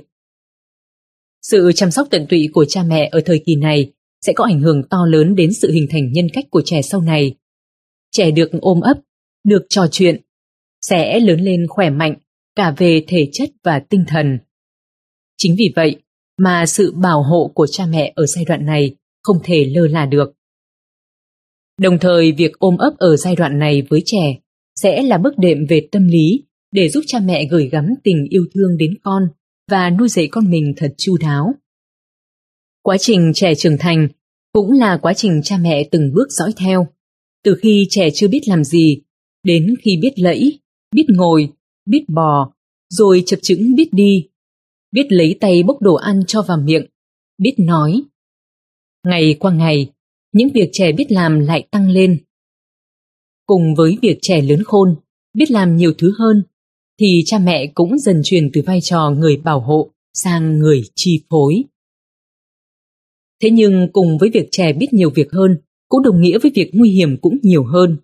[1.41, 4.61] Sự chăm sóc tận tụy của cha mẹ ở thời kỳ này sẽ có ảnh
[4.61, 7.35] hưởng to lớn đến sự hình thành nhân cách của trẻ sau này.
[8.11, 8.99] Trẻ được ôm ấp,
[9.43, 10.21] được trò chuyện,
[10.81, 12.15] sẽ lớn lên khỏe mạnh
[12.55, 14.39] cả về thể chất và tinh thần.
[15.37, 15.95] Chính vì vậy
[16.37, 20.05] mà sự bảo hộ của cha mẹ ở giai đoạn này không thể lơ là
[20.05, 20.33] được.
[21.81, 24.39] Đồng thời việc ôm ấp ở giai đoạn này với trẻ
[24.75, 28.45] sẽ là bước đệm về tâm lý để giúp cha mẹ gửi gắm tình yêu
[28.53, 29.23] thương đến con
[29.71, 31.53] và nuôi dạy con mình thật chu đáo.
[32.81, 34.07] Quá trình trẻ trưởng thành
[34.53, 36.87] cũng là quá trình cha mẹ từng bước dõi theo,
[37.43, 39.01] từ khi trẻ chưa biết làm gì,
[39.43, 40.59] đến khi biết lẫy,
[40.95, 41.49] biết ngồi,
[41.85, 42.53] biết bò,
[42.89, 44.27] rồi chập chững biết đi,
[44.91, 46.85] biết lấy tay bốc đồ ăn cho vào miệng,
[47.37, 48.01] biết nói.
[49.07, 49.91] Ngày qua ngày,
[50.33, 52.23] những việc trẻ biết làm lại tăng lên.
[53.45, 54.95] Cùng với việc trẻ lớn khôn,
[55.33, 56.43] biết làm nhiều thứ hơn,
[56.99, 61.21] thì cha mẹ cũng dần chuyển từ vai trò người bảo hộ sang người chi
[61.29, 61.63] phối.
[63.41, 65.57] Thế nhưng cùng với việc trẻ biết nhiều việc hơn,
[65.89, 67.97] cũng đồng nghĩa với việc nguy hiểm cũng nhiều hơn.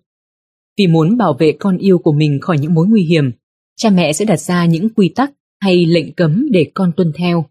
[0.76, 3.30] Vì muốn bảo vệ con yêu của mình khỏi những mối nguy hiểm,
[3.76, 7.46] cha mẹ sẽ đặt ra những quy tắc hay lệnh cấm để con tuân theo.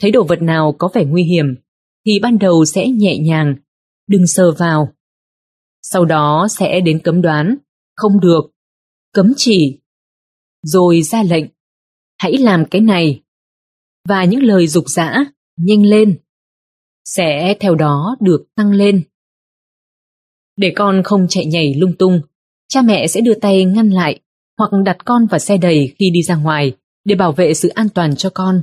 [0.00, 1.54] Thấy đồ vật nào có vẻ nguy hiểm,
[2.06, 3.54] thì ban đầu sẽ nhẹ nhàng,
[4.06, 4.92] đừng sờ vào.
[5.82, 7.56] Sau đó sẽ đến cấm đoán,
[7.96, 8.40] không được,
[9.12, 9.78] cấm chỉ,
[10.62, 11.44] rồi ra lệnh,
[12.18, 13.22] hãy làm cái này.
[14.08, 15.24] Và những lời dục dã,
[15.56, 16.18] nhanh lên,
[17.04, 19.02] sẽ theo đó được tăng lên.
[20.56, 22.20] Để con không chạy nhảy lung tung,
[22.70, 24.20] cha mẹ sẽ đưa tay ngăn lại
[24.58, 26.72] hoặc đặt con vào xe đầy khi đi ra ngoài
[27.04, 28.62] để bảo vệ sự an toàn cho con.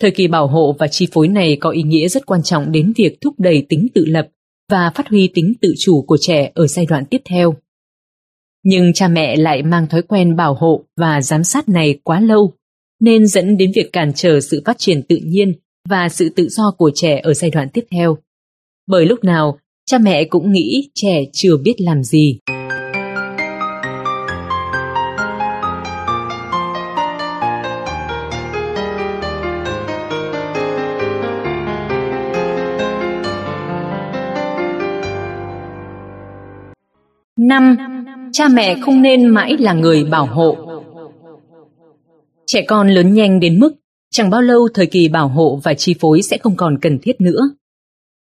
[0.00, 2.92] Thời kỳ bảo hộ và chi phối này có ý nghĩa rất quan trọng đến
[2.96, 4.28] việc thúc đẩy tính tự lập
[4.70, 7.54] và phát huy tính tự chủ của trẻ ở giai đoạn tiếp theo.
[8.64, 12.52] Nhưng cha mẹ lại mang thói quen bảo hộ và giám sát này quá lâu,
[13.00, 15.52] nên dẫn đến việc cản trở sự phát triển tự nhiên
[15.88, 18.18] và sự tự do của trẻ ở giai đoạn tiếp theo.
[18.86, 22.38] Bởi lúc nào, cha mẹ cũng nghĩ trẻ chưa biết làm gì.
[37.60, 37.76] Năm,
[38.32, 40.56] cha mẹ không nên mãi là người bảo hộ.
[42.46, 43.74] Trẻ con lớn nhanh đến mức,
[44.10, 47.20] chẳng bao lâu thời kỳ bảo hộ và chi phối sẽ không còn cần thiết
[47.20, 47.50] nữa.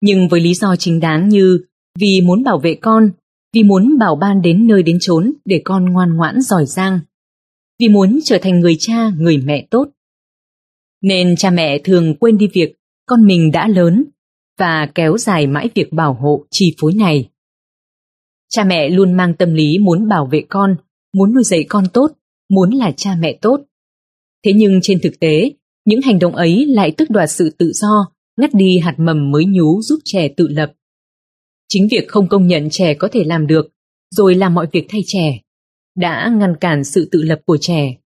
[0.00, 1.58] Nhưng với lý do chính đáng như,
[1.98, 3.10] vì muốn bảo vệ con,
[3.52, 7.00] vì muốn bảo ban đến nơi đến chốn để con ngoan ngoãn giỏi giang
[7.78, 9.88] vì muốn trở thành người cha, người mẹ tốt.
[11.02, 12.74] Nên cha mẹ thường quên đi việc
[13.06, 14.04] con mình đã lớn
[14.58, 17.28] và kéo dài mãi việc bảo hộ, chi phối này.
[18.48, 20.76] Cha mẹ luôn mang tâm lý muốn bảo vệ con,
[21.12, 22.12] muốn nuôi dạy con tốt,
[22.50, 23.60] muốn là cha mẹ tốt.
[24.44, 25.50] Thế nhưng trên thực tế,
[25.84, 29.44] những hành động ấy lại tước đoạt sự tự do, ngắt đi hạt mầm mới
[29.44, 30.72] nhú giúp trẻ tự lập.
[31.68, 33.68] Chính việc không công nhận trẻ có thể làm được,
[34.10, 35.40] rồi làm mọi việc thay trẻ,
[35.96, 37.96] đã ngăn cản sự tự lập của trẻ.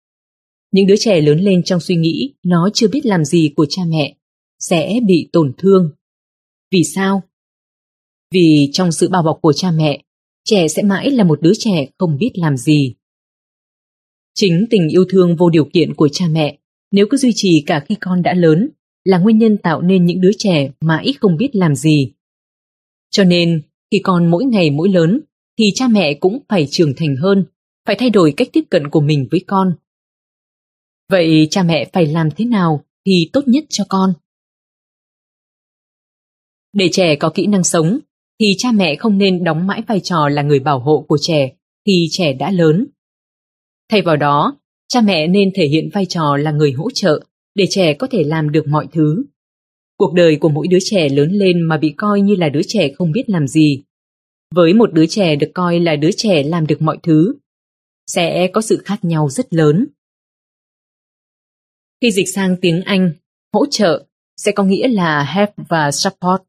[0.73, 3.83] Những đứa trẻ lớn lên trong suy nghĩ nó chưa biết làm gì của cha
[3.89, 4.17] mẹ,
[4.59, 5.91] sẽ bị tổn thương.
[6.73, 7.23] Vì sao?
[8.33, 10.03] Vì trong sự bao bọc của cha mẹ,
[10.45, 12.95] trẻ sẽ mãi là một đứa trẻ không biết làm gì.
[14.35, 16.59] Chính tình yêu thương vô điều kiện của cha mẹ,
[16.91, 18.71] nếu cứ duy trì cả khi con đã lớn,
[19.05, 22.13] là nguyên nhân tạo nên những đứa trẻ mãi không biết làm gì.
[23.11, 25.21] Cho nên, khi con mỗi ngày mỗi lớn,
[25.59, 27.45] thì cha mẹ cũng phải trưởng thành hơn,
[27.87, 29.75] phải thay đổi cách tiếp cận của mình với con.
[31.09, 34.13] Vậy cha mẹ phải làm thế nào thì tốt nhất cho con?
[36.73, 37.99] Để trẻ có kỹ năng sống,
[38.41, 41.53] thì cha mẹ không nên đóng mãi vai trò là người bảo hộ của trẻ
[41.87, 42.87] khi trẻ đã lớn.
[43.91, 47.25] Thay vào đó, cha mẹ nên thể hiện vai trò là người hỗ trợ
[47.55, 49.25] để trẻ có thể làm được mọi thứ.
[49.97, 52.93] Cuộc đời của mỗi đứa trẻ lớn lên mà bị coi như là đứa trẻ
[52.93, 53.83] không biết làm gì.
[54.55, 57.35] Với một đứa trẻ được coi là đứa trẻ làm được mọi thứ,
[58.07, 59.87] sẽ có sự khác nhau rất lớn.
[62.01, 63.13] Khi dịch sang tiếng Anh,
[63.53, 66.43] hỗ trợ sẽ có nghĩa là help và support.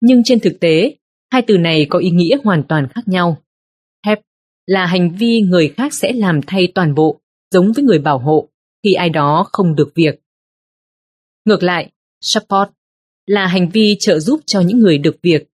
[0.00, 0.96] Nhưng trên thực tế,
[1.30, 3.42] Hai từ này có ý nghĩa hoàn toàn khác nhau.
[4.06, 4.18] Help
[4.66, 8.48] là hành vi người khác sẽ làm thay toàn bộ, giống với người bảo hộ,
[8.82, 10.20] khi ai đó không được việc.
[11.44, 11.90] Ngược lại,
[12.20, 12.70] support
[13.26, 15.48] là hành vi trợ giúp cho những người được việc,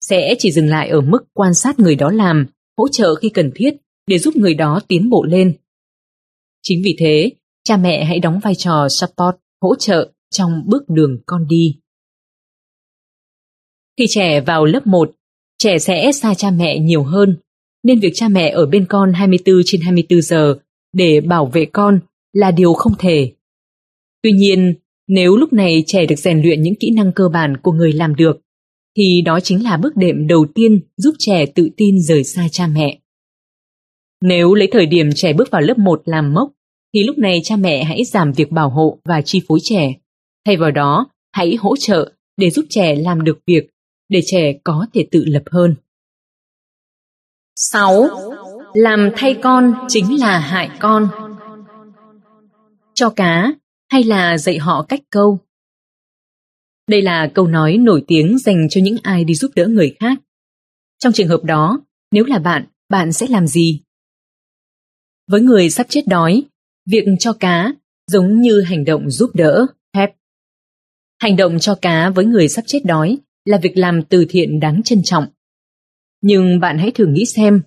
[0.00, 3.50] sẽ chỉ dừng lại ở mức quan sát người đó làm, hỗ trợ khi cần
[3.54, 5.56] thiết để giúp người đó tiến bộ lên.
[6.62, 7.30] Chính vì thế,
[7.64, 11.80] cha mẹ hãy đóng vai trò support, hỗ trợ trong bước đường con đi.
[13.98, 15.15] Khi trẻ vào lớp 1,
[15.58, 17.36] trẻ sẽ xa cha mẹ nhiều hơn,
[17.82, 20.58] nên việc cha mẹ ở bên con 24 trên 24 giờ
[20.92, 22.00] để bảo vệ con
[22.32, 23.32] là điều không thể.
[24.22, 24.74] Tuy nhiên,
[25.08, 28.14] nếu lúc này trẻ được rèn luyện những kỹ năng cơ bản của người làm
[28.14, 28.40] được,
[28.96, 32.66] thì đó chính là bước đệm đầu tiên giúp trẻ tự tin rời xa cha
[32.66, 32.98] mẹ.
[34.22, 36.52] Nếu lấy thời điểm trẻ bước vào lớp 1 làm mốc,
[36.94, 39.94] thì lúc này cha mẹ hãy giảm việc bảo hộ và chi phối trẻ.
[40.46, 43.66] Thay vào đó, hãy hỗ trợ để giúp trẻ làm được việc
[44.08, 45.74] để trẻ có thể tự lập hơn.
[47.56, 48.08] 6.
[48.74, 51.08] Làm thay con chính là hại con.
[52.94, 53.52] Cho cá
[53.88, 55.38] hay là dạy họ cách câu?
[56.88, 60.18] Đây là câu nói nổi tiếng dành cho những ai đi giúp đỡ người khác.
[60.98, 63.82] Trong trường hợp đó, nếu là bạn, bạn sẽ làm gì?
[65.30, 66.42] Với người sắp chết đói,
[66.86, 67.72] việc cho cá
[68.06, 70.10] giống như hành động giúp đỡ, help.
[71.18, 74.82] Hành động cho cá với người sắp chết đói là việc làm từ thiện đáng
[74.84, 75.26] trân trọng.
[76.22, 77.62] Nhưng bạn hãy thử nghĩ xem,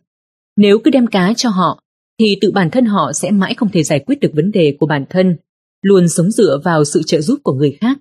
[0.56, 1.84] nếu cứ đem cá cho họ,
[2.20, 4.86] thì tự bản thân họ sẽ mãi không thể giải quyết được vấn đề của
[4.86, 5.38] bản thân,
[5.82, 7.98] luôn sống dựa vào sự trợ giúp của người khác.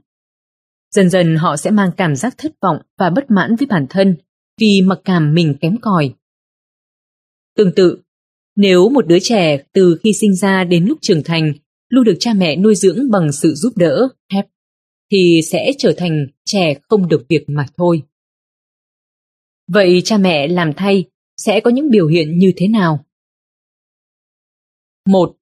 [0.95, 4.17] Dần dần họ sẽ mang cảm giác thất vọng và bất mãn với bản thân
[4.61, 6.15] vì mặc cảm mình kém cỏi.
[7.57, 7.99] Tương tự,
[8.57, 11.53] nếu một đứa trẻ từ khi sinh ra đến lúc trưởng thành
[11.89, 14.47] luôn được cha mẹ nuôi dưỡng bằng sự giúp đỡ, help,
[15.11, 18.03] thì sẽ trở thành trẻ không được việc mà thôi.
[19.67, 21.05] Vậy cha mẹ làm thay
[21.37, 23.05] sẽ có những biểu hiện như thế nào?
[25.09, 25.37] một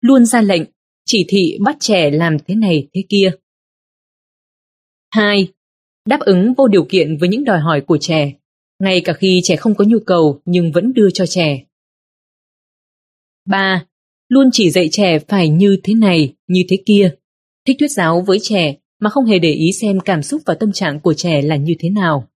[0.00, 0.62] Luôn ra lệnh,
[1.04, 3.30] chỉ thị bắt trẻ làm thế này thế kia.
[5.10, 5.48] 2.
[6.08, 8.32] Đáp ứng vô điều kiện với những đòi hỏi của trẻ,
[8.78, 11.64] ngay cả khi trẻ không có nhu cầu nhưng vẫn đưa cho trẻ.
[13.44, 13.86] 3.
[14.28, 17.14] Luôn chỉ dạy trẻ phải như thế này, như thế kia.
[17.66, 20.72] Thích thuyết giáo với trẻ mà không hề để ý xem cảm xúc và tâm
[20.72, 22.28] trạng của trẻ là như thế nào.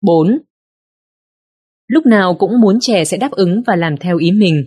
[0.00, 0.38] 4.
[1.86, 4.66] Lúc nào cũng muốn trẻ sẽ đáp ứng và làm theo ý mình,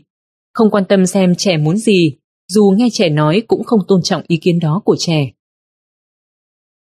[0.54, 4.24] không quan tâm xem trẻ muốn gì, dù nghe trẻ nói cũng không tôn trọng
[4.28, 5.32] ý kiến đó của trẻ.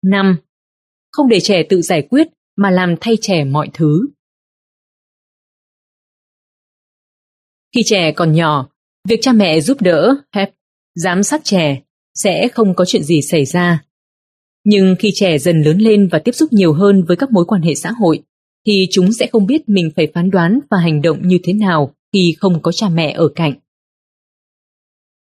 [0.06, 0.38] 5.
[1.12, 4.08] Không để trẻ tự giải quyết mà làm thay trẻ mọi thứ.
[7.76, 8.70] Khi trẻ còn nhỏ,
[9.08, 10.50] việc cha mẹ giúp đỡ, help,
[10.96, 11.82] giám sát trẻ
[12.16, 13.84] sẽ không có chuyện gì xảy ra.
[14.64, 17.62] Nhưng khi trẻ dần lớn lên và tiếp xúc nhiều hơn với các mối quan
[17.62, 18.24] hệ xã hội,
[18.68, 21.96] thì chúng sẽ không biết mình phải phán đoán và hành động như thế nào
[22.14, 23.54] khi không có cha mẹ ở cạnh.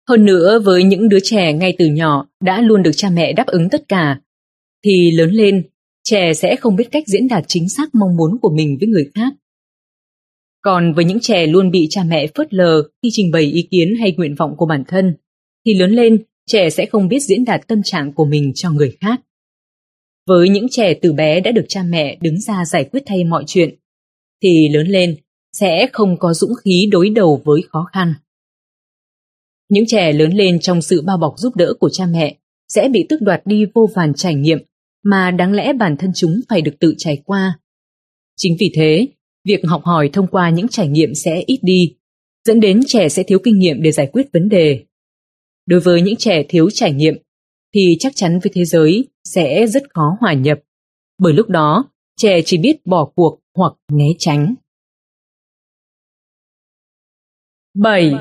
[0.09, 3.47] Hơn nữa với những đứa trẻ ngay từ nhỏ đã luôn được cha mẹ đáp
[3.47, 4.19] ứng tất cả,
[4.85, 5.67] thì lớn lên,
[6.03, 9.11] trẻ sẽ không biết cách diễn đạt chính xác mong muốn của mình với người
[9.15, 9.33] khác.
[10.61, 13.95] Còn với những trẻ luôn bị cha mẹ phớt lờ khi trình bày ý kiến
[13.99, 15.15] hay nguyện vọng của bản thân,
[15.65, 18.97] thì lớn lên trẻ sẽ không biết diễn đạt tâm trạng của mình cho người
[19.01, 19.21] khác.
[20.27, 23.43] Với những trẻ từ bé đã được cha mẹ đứng ra giải quyết thay mọi
[23.47, 23.75] chuyện,
[24.43, 25.15] thì lớn lên
[25.51, 28.13] sẽ không có dũng khí đối đầu với khó khăn.
[29.69, 33.05] Những trẻ lớn lên trong sự bao bọc giúp đỡ của cha mẹ sẽ bị
[33.09, 34.59] tước đoạt đi vô vàn trải nghiệm
[35.03, 37.59] mà đáng lẽ bản thân chúng phải được tự trải qua.
[38.37, 39.07] Chính vì thế,
[39.45, 41.95] việc học hỏi thông qua những trải nghiệm sẽ ít đi,
[42.47, 44.83] dẫn đến trẻ sẽ thiếu kinh nghiệm để giải quyết vấn đề.
[45.65, 47.17] Đối với những trẻ thiếu trải nghiệm,
[47.73, 50.59] thì chắc chắn với thế giới sẽ rất khó hòa nhập,
[51.17, 51.85] bởi lúc đó
[52.17, 54.55] trẻ chỉ biết bỏ cuộc hoặc né tránh.
[57.73, 58.13] 7.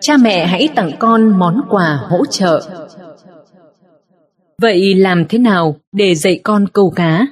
[0.00, 2.86] Cha mẹ hãy tặng con món quà hỗ trợ.
[4.58, 7.26] Vậy làm thế nào để dạy con câu cá?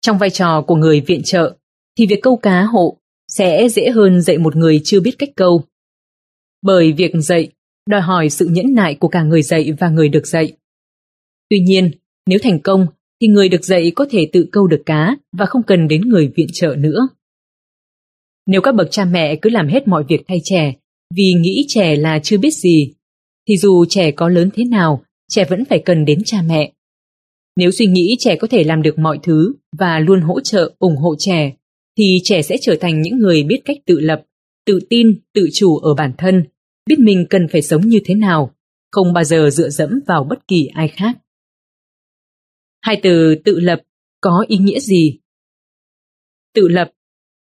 [0.00, 1.56] Trong vai trò của người viện trợ,
[1.98, 2.96] thì việc câu cá hộ
[3.28, 5.64] sẽ dễ hơn dạy một người chưa biết cách câu.
[6.62, 7.48] Bởi việc dạy
[7.88, 10.52] đòi hỏi sự nhẫn nại của cả người dạy và người được dạy.
[11.50, 11.90] Tuy nhiên,
[12.26, 12.86] nếu thành công,
[13.20, 16.32] thì người được dạy có thể tự câu được cá và không cần đến người
[16.36, 17.08] viện trợ nữa.
[18.46, 20.74] Nếu các bậc cha mẹ cứ làm hết mọi việc thay trẻ
[21.14, 22.92] vì nghĩ trẻ là chưa biết gì,
[23.48, 26.72] thì dù trẻ có lớn thế nào, trẻ vẫn phải cần đến cha mẹ.
[27.56, 30.96] Nếu suy nghĩ trẻ có thể làm được mọi thứ và luôn hỗ trợ, ủng
[30.96, 31.52] hộ trẻ,
[31.98, 34.22] thì trẻ sẽ trở thành những người biết cách tự lập,
[34.66, 36.44] tự tin, tự chủ ở bản thân,
[36.88, 38.54] biết mình cần phải sống như thế nào,
[38.90, 41.18] không bao giờ dựa dẫm vào bất kỳ ai khác.
[42.80, 43.80] Hai từ tự lập
[44.20, 45.18] có ý nghĩa gì?
[46.54, 46.90] Tự lập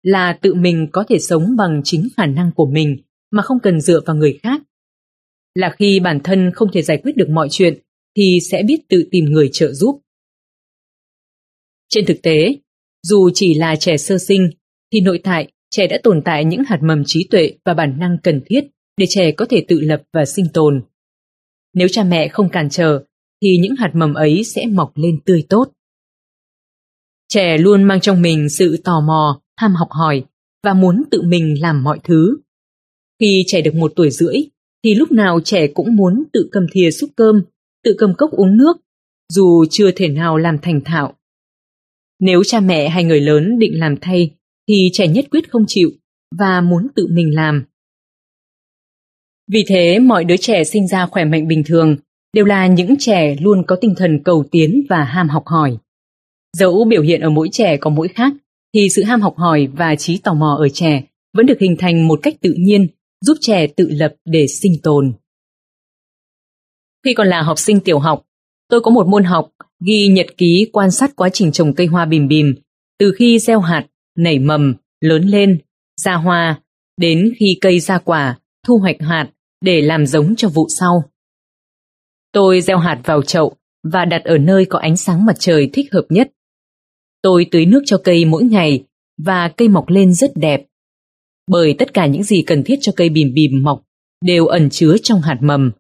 [0.02, 2.98] là tự mình có thể sống bằng chính khả năng của mình
[3.32, 4.62] mà không cần dựa vào người khác.
[5.56, 7.78] Là khi bản thân không thể giải quyết được mọi chuyện
[8.18, 10.02] thì sẽ biết tự tìm người trợ giúp.
[11.90, 12.56] Trên thực tế,
[13.04, 14.50] dù chỉ là trẻ sơ sinh,
[14.94, 18.18] thì nội tại trẻ đã tồn tại những hạt mầm trí tuệ và bản năng
[18.24, 18.62] cần thiết
[19.02, 20.82] để trẻ có thể tự lập và sinh tồn.
[21.74, 23.04] Nếu cha mẹ không cản trở,
[23.42, 25.72] thì những hạt mầm ấy sẽ mọc lên tươi tốt.
[27.28, 30.24] Trẻ luôn mang trong mình sự tò mò, ham học hỏi
[30.64, 32.38] và muốn tự mình làm mọi thứ.
[33.20, 34.36] Khi trẻ được một tuổi rưỡi,
[34.84, 37.42] thì lúc nào trẻ cũng muốn tự cầm thìa xúc cơm,
[37.84, 38.78] tự cầm cốc uống nước,
[39.34, 41.14] dù chưa thể nào làm thành thạo.
[42.20, 44.36] Nếu cha mẹ hay người lớn định làm thay,
[44.68, 45.92] thì trẻ nhất quyết không chịu
[46.40, 47.66] và muốn tự mình làm.
[49.54, 51.96] Vì thế, mọi đứa trẻ sinh ra khỏe mạnh bình thường
[52.34, 55.78] đều là những trẻ luôn có tinh thần cầu tiến và ham học hỏi.
[56.58, 58.34] Dẫu biểu hiện ở mỗi trẻ có mỗi khác,
[58.74, 62.08] thì sự ham học hỏi và trí tò mò ở trẻ vẫn được hình thành
[62.08, 62.88] một cách tự nhiên,
[63.26, 65.14] giúp trẻ tự lập để sinh tồn.
[67.06, 68.26] Khi còn là học sinh tiểu học,
[68.70, 69.52] tôi có một môn học
[69.86, 72.56] ghi nhật ký quan sát quá trình trồng cây hoa bìm bìm,
[73.00, 73.88] từ khi gieo hạt,
[74.18, 75.60] nảy mầm, lớn lên,
[76.02, 76.62] ra hoa,
[76.98, 79.32] đến khi cây ra quả, thu hoạch hạt
[79.62, 81.04] để làm giống cho vụ sau.
[82.32, 85.94] Tôi gieo hạt vào chậu và đặt ở nơi có ánh sáng mặt trời thích
[85.94, 86.32] hợp nhất.
[87.22, 88.84] Tôi tưới nước cho cây mỗi ngày
[89.18, 90.66] và cây mọc lên rất đẹp.
[91.48, 93.84] Bởi tất cả những gì cần thiết cho cây bìm bìm mọc
[94.22, 95.72] đều ẩn chứa trong hạt mầm.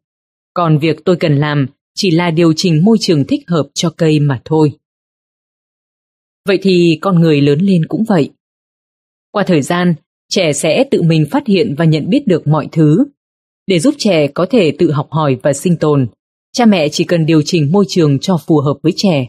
[0.54, 4.20] Còn việc tôi cần làm chỉ là điều chỉnh môi trường thích hợp cho cây
[4.20, 4.72] mà thôi.
[6.48, 8.30] Vậy thì con người lớn lên cũng vậy.
[9.32, 9.94] Qua thời gian,
[10.30, 13.06] trẻ sẽ tự mình phát hiện và nhận biết được mọi thứ.
[13.72, 16.08] Để giúp trẻ có thể tự học hỏi và sinh tồn,
[16.54, 19.28] cha mẹ chỉ cần điều chỉnh môi trường cho phù hợp với trẻ.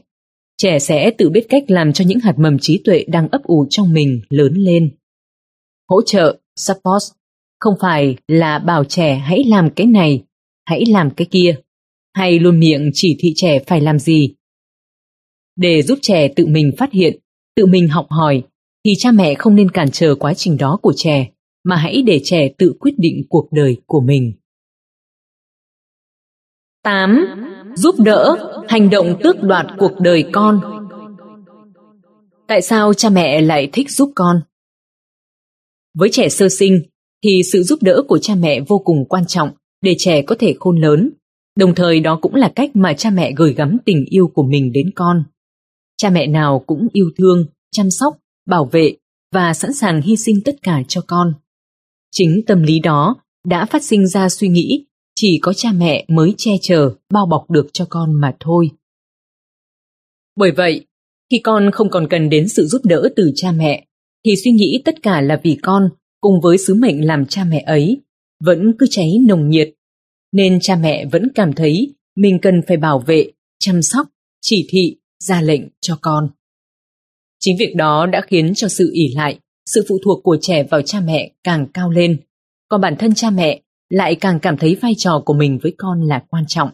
[0.57, 3.67] Trẻ sẽ tự biết cách làm cho những hạt mầm trí tuệ đang ấp ủ
[3.71, 4.97] trong mình lớn lên.
[5.89, 7.03] Hỗ trợ, support,
[7.61, 10.23] không phải là bảo trẻ hãy làm cái này,
[10.65, 11.57] hãy làm cái kia,
[12.15, 14.35] hay luôn miệng chỉ thị trẻ phải làm gì.
[15.57, 17.19] Để giúp trẻ tự mình phát hiện,
[17.57, 18.43] tự mình học hỏi,
[18.85, 21.29] thì cha mẹ không nên cản trở quá trình đó của trẻ,
[21.65, 24.33] mà hãy để trẻ tự quyết định cuộc đời của mình.
[26.83, 27.27] 8.
[27.75, 28.37] Giúp đỡ,
[28.69, 30.61] hành động tước đoạt cuộc đời con.
[32.47, 34.43] Tại sao cha mẹ lại thích giúp con?
[35.95, 36.83] Với trẻ sơ sinh,
[37.25, 39.51] thì sự giúp đỡ của cha mẹ vô cùng quan trọng
[39.83, 41.11] để trẻ có thể khôn lớn.
[41.57, 44.73] Đồng thời đó cũng là cách mà cha mẹ gửi gắm tình yêu của mình
[44.73, 45.25] đến con.
[45.97, 48.97] Cha mẹ nào cũng yêu thương, chăm sóc, bảo vệ
[49.33, 51.35] và sẵn sàng hy sinh tất cả cho con.
[52.13, 56.35] Chính tâm lý đó đã phát sinh ra suy nghĩ chỉ có cha mẹ mới
[56.39, 58.71] che chở, bao bọc được cho con mà thôi.
[60.37, 60.87] Bởi vậy,
[61.33, 63.87] Khi con không còn cần đến sự giúp đỡ từ cha mẹ,
[64.25, 65.89] thì suy nghĩ tất cả là vì con
[66.21, 68.01] cùng với sứ mệnh làm cha mẹ ấy
[68.45, 69.75] vẫn cứ cháy nồng nhiệt,
[70.33, 74.07] nên cha mẹ vẫn cảm thấy mình cần phải bảo vệ, chăm sóc,
[74.41, 76.31] chỉ thị, ra lệnh cho con.
[77.41, 80.83] Chính việc đó đã khiến cho sự ỉ lại, sự phụ thuộc của trẻ vào
[80.83, 82.21] cha mẹ càng cao lên,
[82.69, 86.03] còn bản thân cha mẹ lại càng cảm thấy vai trò của mình với con
[86.03, 86.71] là quan trọng.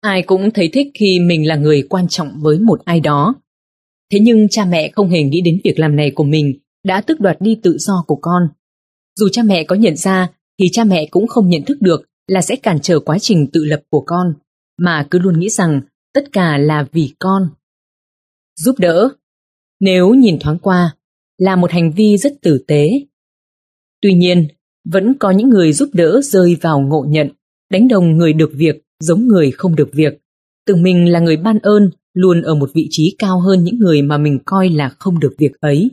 [0.00, 3.34] Ai cũng thấy thích khi mình là người quan trọng với một ai đó.
[4.12, 7.20] Thế nhưng cha mẹ không hề nghĩ đến việc làm này của mình đã tước
[7.20, 8.42] đoạt đi tự do của con.
[9.16, 12.42] Dù cha mẹ có nhận ra thì cha mẹ cũng không nhận thức được là
[12.42, 14.34] sẽ cản trở quá trình tự lập của con,
[14.78, 15.80] mà cứ luôn nghĩ rằng
[16.14, 17.50] tất cả là vì con.
[18.56, 19.08] Giúp đỡ,
[19.80, 20.96] nếu nhìn thoáng qua,
[21.38, 22.90] là một hành vi rất tử tế.
[24.02, 24.48] Tuy nhiên,
[24.84, 27.28] vẫn có những người giúp đỡ rơi vào ngộ nhận,
[27.70, 30.20] đánh đồng người được việc giống người không được việc.
[30.66, 34.02] Tưởng mình là người ban ơn, luôn ở một vị trí cao hơn những người
[34.02, 35.90] mà mình coi là không được việc ấy.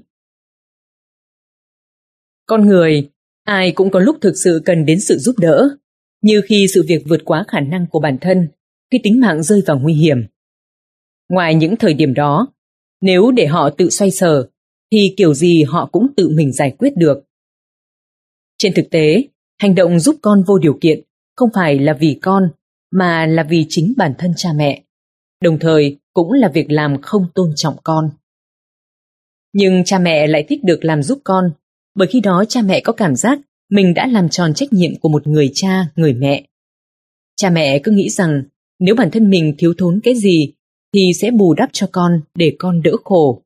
[2.45, 3.09] Con người,
[3.43, 5.69] ai cũng có lúc thực sự cần đến sự giúp đỡ,
[6.21, 8.47] như khi sự việc vượt quá khả năng của bản thân,
[8.91, 10.17] khi tính mạng rơi vào nguy hiểm.
[11.29, 12.47] Ngoài những thời điểm đó,
[13.01, 14.49] nếu để họ tự xoay sở,
[14.91, 17.23] thì kiểu gì họ cũng tự mình giải quyết được.
[18.57, 19.23] Trên thực tế,
[19.61, 21.01] hành động giúp con vô điều kiện
[21.35, 22.49] không phải là vì con,
[22.91, 24.83] mà là vì chính bản thân cha mẹ.
[25.41, 28.09] Đồng thời cũng là việc làm không tôn trọng con.
[29.53, 31.51] Nhưng cha mẹ lại thích được làm giúp con,
[31.95, 33.39] bởi khi đó cha mẹ có cảm giác
[33.69, 36.45] mình đã làm tròn trách nhiệm của một người cha, người mẹ.
[37.35, 38.43] Cha mẹ cứ nghĩ rằng
[38.79, 40.53] nếu bản thân mình thiếu thốn cái gì
[40.93, 43.41] thì sẽ bù đắp cho con để con đỡ khổ.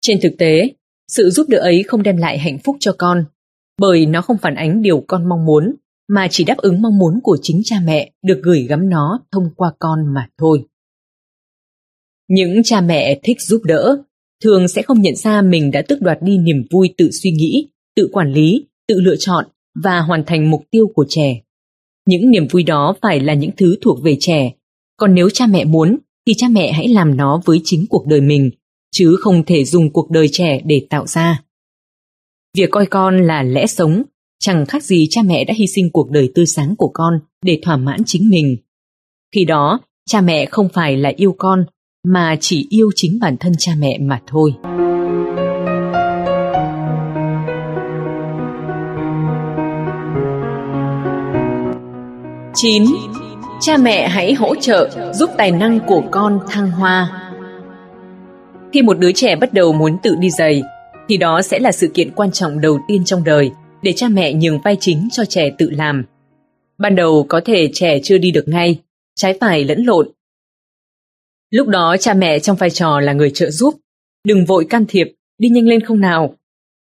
[0.00, 0.74] Trên thực tế,
[1.08, 3.24] sự giúp đỡ ấy không đem lại hạnh phúc cho con,
[3.80, 5.74] bởi nó không phản ánh điều con mong muốn,
[6.08, 9.50] mà chỉ đáp ứng mong muốn của chính cha mẹ được gửi gắm nó thông
[9.56, 10.64] qua con mà thôi.
[12.28, 14.02] Những cha mẹ thích giúp đỡ
[14.44, 17.68] thường sẽ không nhận ra mình đã tước đoạt đi niềm vui tự suy nghĩ,
[17.96, 19.44] tự quản lý, tự lựa chọn
[19.82, 21.40] và hoàn thành mục tiêu của trẻ.
[22.06, 24.52] Những niềm vui đó phải là những thứ thuộc về trẻ,
[25.00, 28.20] còn nếu cha mẹ muốn thì cha mẹ hãy làm nó với chính cuộc đời
[28.20, 28.50] mình,
[28.92, 31.42] chứ không thể dùng cuộc đời trẻ để tạo ra.
[32.56, 34.02] Việc coi con là lẽ sống,
[34.40, 37.60] chẳng khác gì cha mẹ đã hy sinh cuộc đời tươi sáng của con để
[37.62, 38.56] thỏa mãn chính mình.
[39.34, 39.80] Khi đó,
[40.10, 41.64] cha mẹ không phải là yêu con,
[42.06, 44.52] mà chỉ yêu chính bản thân cha mẹ mà thôi.
[52.54, 52.84] Chín,
[53.62, 57.30] Cha mẹ hãy hỗ trợ giúp tài năng của con thăng hoa.
[58.72, 60.62] Khi một đứa trẻ bắt đầu muốn tự đi giày,
[61.08, 63.50] thì đó sẽ là sự kiện quan trọng đầu tiên trong đời
[63.82, 66.04] để cha mẹ nhường vai chính cho trẻ tự làm.
[66.78, 68.80] Ban đầu có thể trẻ chưa đi được ngay,
[69.16, 70.08] trái phải lẫn lộn.
[71.50, 73.74] Lúc đó cha mẹ trong vai trò là người trợ giúp,
[74.24, 75.06] đừng vội can thiệp,
[75.38, 76.34] đi nhanh lên không nào,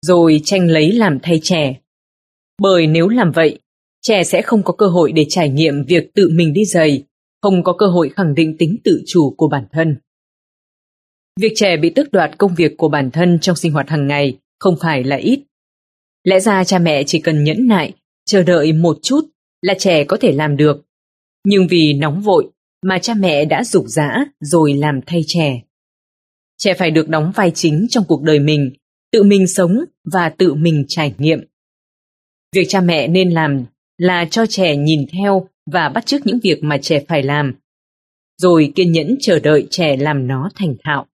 [0.03, 1.77] rồi tranh lấy làm thay trẻ.
[2.63, 3.59] Bởi nếu làm vậy,
[4.03, 7.05] trẻ sẽ không có cơ hội để trải nghiệm việc tự mình đi giày,
[7.43, 9.97] không có cơ hội khẳng định tính tự chủ của bản thân.
[11.41, 14.39] Việc trẻ bị tước đoạt công việc của bản thân trong sinh hoạt hàng ngày
[14.59, 15.45] không phải là ít.
[16.25, 17.93] Lẽ ra cha mẹ chỉ cần nhẫn nại,
[18.27, 19.21] chờ đợi một chút
[19.63, 20.85] là trẻ có thể làm được.
[21.45, 22.51] Nhưng vì nóng vội
[22.83, 25.63] mà cha mẹ đã dục dã rồi làm thay trẻ.
[26.59, 28.73] Trẻ phải được đóng vai chính trong cuộc đời mình,
[29.13, 29.79] tự mình sống
[30.13, 31.41] và tự mình trải nghiệm.
[32.55, 33.65] Việc cha mẹ nên làm
[33.99, 37.55] là cho trẻ nhìn theo và bắt chước những việc mà trẻ phải làm,
[38.43, 41.07] rồi kiên nhẫn chờ đợi trẻ làm nó thành thạo.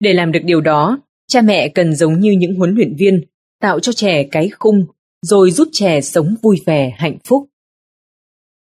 [0.00, 3.24] Để làm được điều đó, cha mẹ cần giống như những huấn luyện viên,
[3.60, 4.86] tạo cho trẻ cái khung,
[5.22, 7.48] rồi giúp trẻ sống vui vẻ, hạnh phúc.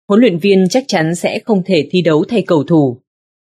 [0.08, 3.00] Huấn luyện viên chắc chắn sẽ không thể thi đấu thay cầu thủ.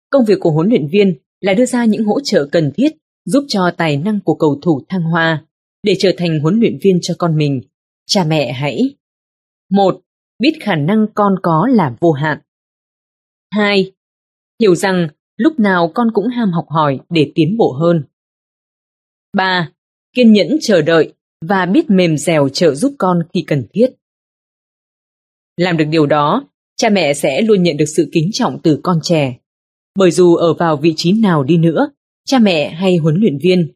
[0.09, 2.91] Công việc của huấn luyện viên là đưa ra những hỗ trợ cần thiết
[3.25, 5.45] giúp cho tài năng của cầu thủ thăng hoa
[5.83, 7.61] để trở thành huấn luyện viên cho con mình
[8.07, 8.95] Cha mẹ hãy
[9.69, 10.01] một
[10.39, 12.39] Biết khả năng con có là vô hạn.
[13.51, 13.91] hai
[14.61, 18.03] Hiểu rằng lúc nào con cũng ham học hỏi để tiến bộ hơn.
[19.33, 19.71] ba
[20.13, 23.87] Kiên nhẫn chờ đợi và biết mềm dẻo trợ giúp con khi cần thiết.
[25.57, 28.99] Làm được điều đó, cha mẹ sẽ luôn nhận được sự kính trọng từ con
[29.03, 29.37] trẻ.
[29.95, 31.89] Bởi dù ở vào vị trí nào đi nữa,
[32.25, 33.71] cha mẹ hay huấn luyện viên,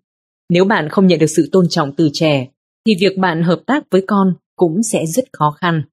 [0.49, 2.47] nếu bạn không nhận được sự tôn trọng từ trẻ,
[2.86, 5.84] thì việc bạn hợp tác với con cũng sẽ rất khó khăn.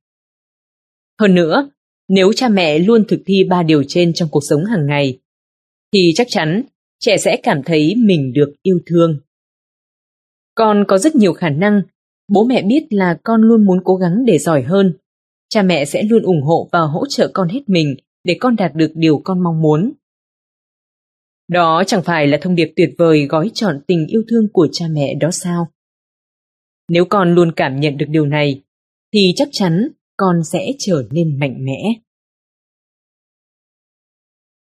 [1.20, 1.70] Hơn nữa,
[2.08, 5.18] nếu cha mẹ luôn thực thi ba điều trên trong cuộc sống hàng ngày,
[5.92, 6.62] thì chắc chắn
[7.00, 9.20] trẻ sẽ cảm thấy mình được yêu thương.
[10.54, 11.82] Con có rất nhiều khả năng,
[12.28, 14.94] bố mẹ biết là con luôn muốn cố gắng để giỏi hơn.
[15.48, 18.74] Cha mẹ sẽ luôn ủng hộ và hỗ trợ con hết mình để con đạt
[18.74, 19.92] được điều con mong muốn.
[21.48, 24.86] Đó chẳng phải là thông điệp tuyệt vời gói trọn tình yêu thương của cha
[24.90, 25.68] mẹ đó sao?
[26.88, 28.62] Nếu con luôn cảm nhận được điều này,
[29.12, 31.94] thì chắc chắn con sẽ trở nên mạnh mẽ.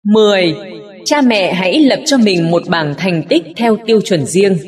[0.05, 0.55] 10.
[1.05, 4.59] Cha mẹ hãy lập cho mình một bảng thành tích theo tiêu chuẩn riêng.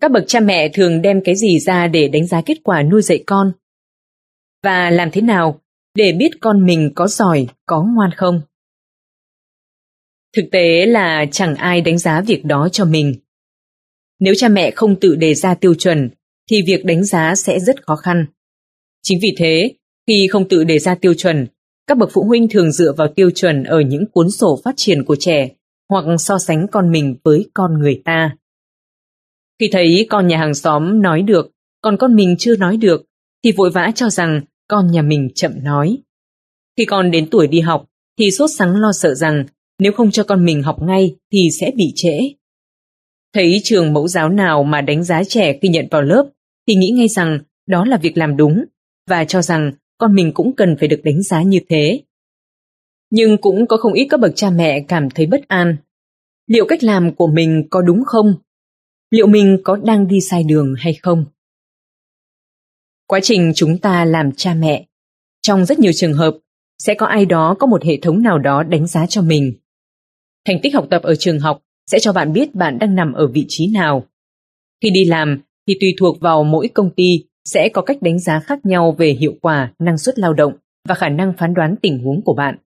[0.00, 3.02] Các bậc cha mẹ thường đem cái gì ra để đánh giá kết quả nuôi
[3.02, 3.52] dạy con?
[4.62, 5.60] Và làm thế nào
[5.94, 8.40] để biết con mình có giỏi, có ngoan không?
[10.36, 13.14] Thực tế là chẳng ai đánh giá việc đó cho mình.
[14.20, 16.10] Nếu cha mẹ không tự đề ra tiêu chuẩn,
[16.50, 18.26] thì việc đánh giá sẽ rất khó khăn.
[19.02, 19.74] Chính vì thế,
[20.06, 21.46] khi không tự đề ra tiêu chuẩn,
[21.86, 25.04] các bậc phụ huynh thường dựa vào tiêu chuẩn ở những cuốn sổ phát triển
[25.04, 25.48] của trẻ
[25.88, 28.36] hoặc so sánh con mình với con người ta.
[29.60, 31.50] Khi thấy con nhà hàng xóm nói được,
[31.82, 33.04] còn con mình chưa nói được,
[33.44, 35.98] thì vội vã cho rằng con nhà mình chậm nói.
[36.76, 37.84] Khi con đến tuổi đi học,
[38.18, 39.44] thì sốt sắng lo sợ rằng
[39.78, 42.18] nếu không cho con mình học ngay thì sẽ bị trễ.
[43.34, 46.28] Thấy trường mẫu giáo nào mà đánh giá trẻ khi nhận vào lớp
[46.66, 48.64] thì nghĩ ngay rằng đó là việc làm đúng
[49.10, 52.02] và cho rằng con mình cũng cần phải được đánh giá như thế.
[53.10, 55.76] Nhưng cũng có không ít các bậc cha mẹ cảm thấy bất an.
[56.46, 58.34] Liệu cách làm của mình có đúng không?
[59.10, 61.24] Liệu mình có đang đi sai đường hay không?
[63.06, 64.86] Quá trình chúng ta làm cha mẹ,
[65.42, 66.38] trong rất nhiều trường hợp,
[66.78, 69.52] sẽ có ai đó có một hệ thống nào đó đánh giá cho mình.
[70.46, 73.26] Thành tích học tập ở trường học sẽ cho bạn biết bạn đang nằm ở
[73.26, 74.06] vị trí nào.
[74.82, 78.40] Khi đi làm thì tùy thuộc vào mỗi công ty sẽ có cách đánh giá
[78.40, 80.52] khác nhau về hiệu quả, năng suất lao động
[80.88, 82.56] và khả năng phán đoán tình huống của bạn.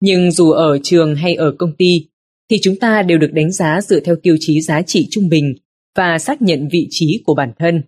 [0.00, 2.06] Nhưng dù ở trường hay ở công ty,
[2.50, 5.54] thì chúng ta đều được đánh giá dựa theo tiêu chí giá trị trung bình
[5.96, 7.82] và xác nhận vị trí của bản thân.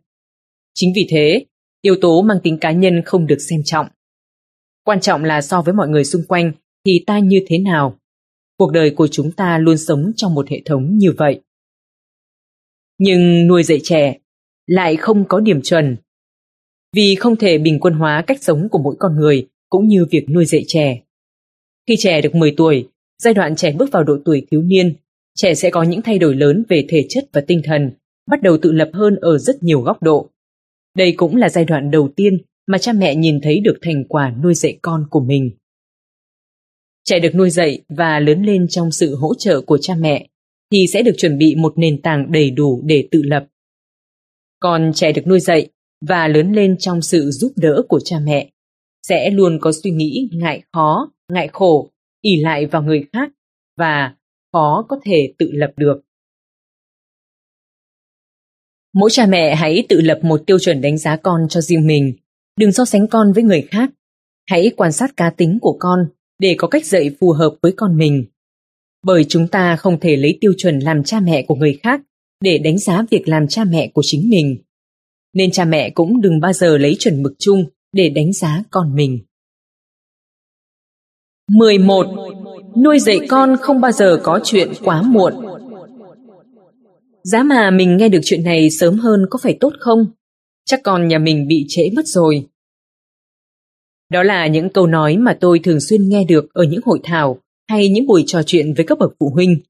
[0.75, 1.45] Chính vì thế,
[1.83, 3.87] yếu tố mang tính cá nhân không được xem trọng.
[4.85, 6.53] Quan trọng là so với mọi người xung quanh
[6.87, 7.99] thì ta như thế nào.
[8.63, 11.41] Cuộc đời của chúng ta luôn sống trong một hệ thống như vậy.
[12.99, 14.19] Nhưng nuôi dạy trẻ
[14.67, 15.97] lại không có điểm chuẩn.
[16.97, 20.27] Vì không thể bình quân hóa cách sống của mỗi con người cũng như việc
[20.31, 21.01] nuôi dạy trẻ.
[21.89, 22.89] Khi trẻ được 10 tuổi,
[23.23, 24.95] giai đoạn trẻ bước vào độ tuổi thiếu niên,
[25.35, 27.91] trẻ sẽ có những thay đổi lớn về thể chất và tinh thần,
[28.31, 30.31] bắt đầu tự lập hơn ở rất nhiều góc độ.
[30.97, 34.35] Đây cũng là giai đoạn đầu tiên mà cha mẹ nhìn thấy được thành quả
[34.43, 35.51] nuôi dạy con của mình.
[37.05, 40.29] Trẻ được nuôi dạy và lớn lên trong sự hỗ trợ của cha mẹ
[40.73, 43.47] thì sẽ được chuẩn bị một nền tảng đầy đủ để tự lập.
[44.61, 45.69] Còn trẻ được nuôi dạy
[46.01, 48.51] và lớn lên trong sự giúp đỡ của cha mẹ
[49.09, 51.91] sẽ luôn có suy nghĩ ngại khó, ngại khổ,
[52.21, 53.31] ỉ lại vào người khác
[53.77, 54.15] và
[54.53, 56.01] khó có thể tự lập được.
[58.95, 62.15] Mỗi cha mẹ hãy tự lập một tiêu chuẩn đánh giá con cho riêng mình,
[62.57, 63.91] đừng so sánh con với người khác.
[64.47, 65.99] Hãy quan sát cá tính của con
[66.43, 68.25] để có cách dạy phù hợp với con mình.
[69.05, 72.01] Bởi chúng ta không thể lấy tiêu chuẩn làm cha mẹ của người khác
[72.41, 74.57] để đánh giá việc làm cha mẹ của chính mình.
[75.35, 78.95] Nên cha mẹ cũng đừng bao giờ lấy chuẩn mực chung để đánh giá con
[78.95, 79.19] mình.
[81.51, 82.07] 11.
[82.85, 85.35] Nuôi dạy con không bao giờ có chuyện quá muộn.
[87.25, 90.07] Giá mà mình nghe được chuyện này sớm hơn có phải tốt không?
[90.65, 92.47] Chắc con nhà mình bị trễ mất rồi.
[94.13, 97.39] Đó là những câu nói mà tôi thường xuyên nghe được ở những hội thảo
[97.69, 99.61] hay những buổi trò chuyện với các bậc phụ huynh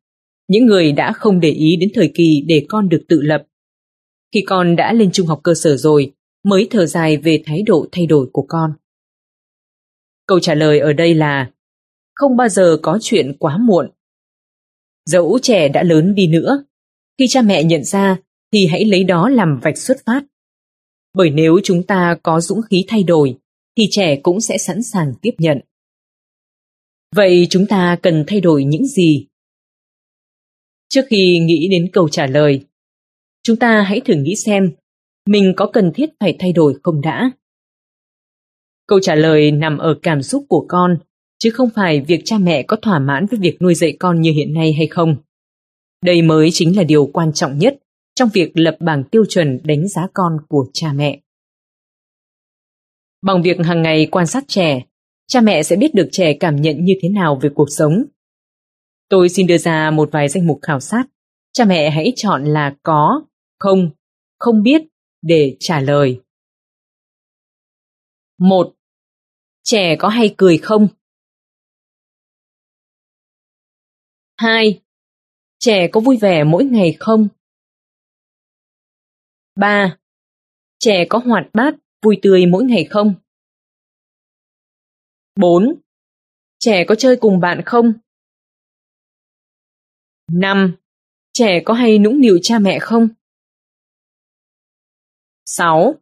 [0.48, 3.44] những người đã không để ý đến thời kỳ để con được tự lập.
[4.34, 6.12] Khi con đã lên trung học cơ sở rồi,
[6.44, 8.72] mới thở dài về thái độ thay đổi của con.
[10.26, 11.50] Câu trả lời ở đây là
[12.14, 13.90] không bao giờ có chuyện quá muộn.
[15.06, 16.64] Dẫu trẻ đã lớn đi nữa,
[17.18, 18.16] khi cha mẹ nhận ra
[18.52, 20.24] thì hãy lấy đó làm vạch xuất phát.
[21.14, 23.36] Bởi nếu chúng ta có dũng khí thay đổi,
[23.78, 25.60] thì trẻ cũng sẽ sẵn sàng tiếp nhận.
[27.16, 29.26] Vậy chúng ta cần thay đổi những gì
[30.88, 32.64] Trước khi nghĩ đến câu trả lời,
[33.42, 34.72] chúng ta hãy thử nghĩ xem
[35.26, 37.30] mình có cần thiết phải thay đổi không đã.
[38.86, 40.98] Câu trả lời nằm ở cảm xúc của con,
[41.38, 44.32] chứ không phải việc cha mẹ có thỏa mãn với việc nuôi dạy con như
[44.32, 45.16] hiện nay hay không.
[46.04, 47.78] Đây mới chính là điều quan trọng nhất
[48.14, 51.20] trong việc lập bảng tiêu chuẩn đánh giá con của cha mẹ.
[53.22, 54.82] Bằng việc hàng ngày quan sát trẻ,
[55.26, 57.92] cha mẹ sẽ biết được trẻ cảm nhận như thế nào về cuộc sống
[59.12, 61.04] Tôi xin đưa ra một vài danh mục khảo sát.
[61.52, 63.22] Cha mẹ hãy chọn là có,
[63.58, 63.90] không,
[64.38, 64.82] không biết
[65.22, 66.20] để trả lời.
[68.38, 68.74] một
[69.62, 70.88] Trẻ có hay cười không?
[74.36, 74.80] 2.
[75.58, 77.28] Trẻ có vui vẻ mỗi ngày không?
[79.56, 79.98] 3.
[80.78, 83.14] Trẻ có hoạt bát, vui tươi mỗi ngày không?
[85.40, 85.74] 4.
[86.58, 87.92] Trẻ có chơi cùng bạn không?
[90.32, 90.76] 5.
[91.32, 93.08] Trẻ có hay nũng nịu cha mẹ không?
[95.44, 95.94] 6.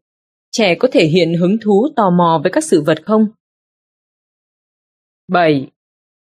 [0.51, 3.27] Trẻ có thể hiện hứng thú tò mò với các sự vật không?
[5.29, 5.71] 7.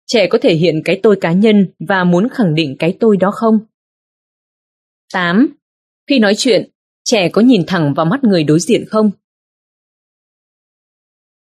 [0.05, 3.31] Trẻ có thể hiện cái tôi cá nhân và muốn khẳng định cái tôi đó
[3.31, 3.59] không?
[5.13, 5.47] 8.
[6.07, 6.69] Khi nói chuyện,
[7.03, 9.11] trẻ có nhìn thẳng vào mắt người đối diện không?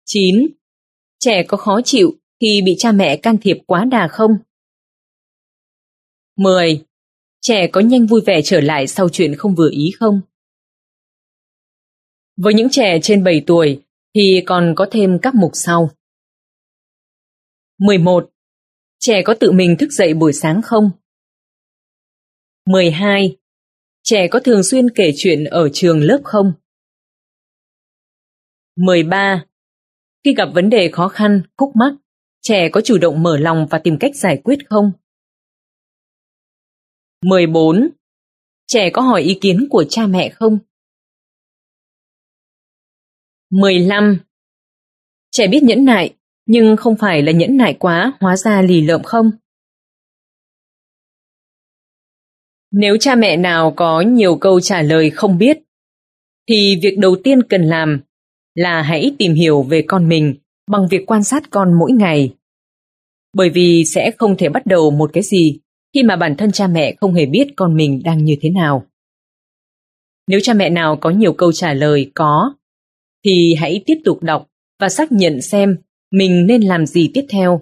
[0.08, 0.46] 9.
[1.18, 4.30] Trẻ có khó chịu khi bị cha mẹ can thiệp quá đà không?
[6.36, 6.84] 10.
[7.40, 10.20] Trẻ có nhanh vui vẻ trở lại sau chuyện không vừa ý không?
[12.36, 13.82] Với những trẻ trên 7 tuổi
[14.14, 15.90] thì còn có thêm các mục sau.
[17.78, 18.30] 11.
[18.98, 20.90] Trẻ có tự mình thức dậy buổi sáng không?
[22.66, 23.36] 12.
[24.02, 26.52] Trẻ có thường xuyên kể chuyện ở trường lớp không?
[28.76, 29.44] 13.
[30.26, 31.94] Khi gặp vấn đề khó khăn, khúc mắc,
[32.42, 34.92] trẻ có chủ động mở lòng và tìm cách giải quyết không?
[37.22, 37.88] 14.
[38.66, 40.58] Trẻ có hỏi ý kiến của cha mẹ không?
[43.50, 44.18] 15.
[45.30, 46.16] Trẻ biết nhẫn nại,
[46.46, 49.30] nhưng không phải là nhẫn nại quá hóa ra lì lợm không?
[52.70, 55.58] Nếu cha mẹ nào có nhiều câu trả lời không biết,
[56.48, 58.05] thì việc đầu tiên cần làm
[58.56, 60.34] là hãy tìm hiểu về con mình
[60.70, 62.34] bằng việc quan sát con mỗi ngày.
[63.32, 65.58] Bởi vì sẽ không thể bắt đầu một cái gì
[65.94, 68.86] khi mà bản thân cha mẹ không hề biết con mình đang như thế nào.
[70.28, 72.54] Nếu cha mẹ nào có nhiều câu trả lời có,
[73.24, 74.46] thì hãy tiếp tục đọc
[74.80, 75.76] và xác nhận xem
[76.10, 77.60] mình nên làm gì tiếp theo.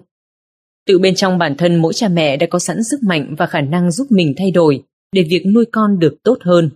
[0.87, 3.61] Tự bên trong bản thân mỗi cha mẹ đã có sẵn sức mạnh và khả
[3.61, 6.69] năng giúp mình thay đổi để việc nuôi con được tốt hơn.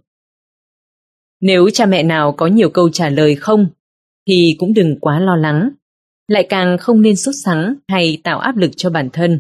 [1.41, 3.67] Nếu cha mẹ nào có nhiều câu trả lời không,
[4.29, 5.69] thì cũng đừng quá lo lắng,
[6.27, 9.39] lại càng không nên sốt sắng hay tạo áp lực cho bản thân.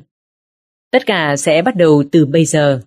[0.91, 2.81] Tất cả sẽ bắt đầu từ bây giờ.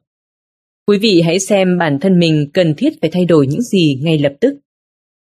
[0.86, 4.18] Quý vị hãy xem bản thân mình cần thiết phải thay đổi những gì ngay
[4.18, 4.54] lập tức.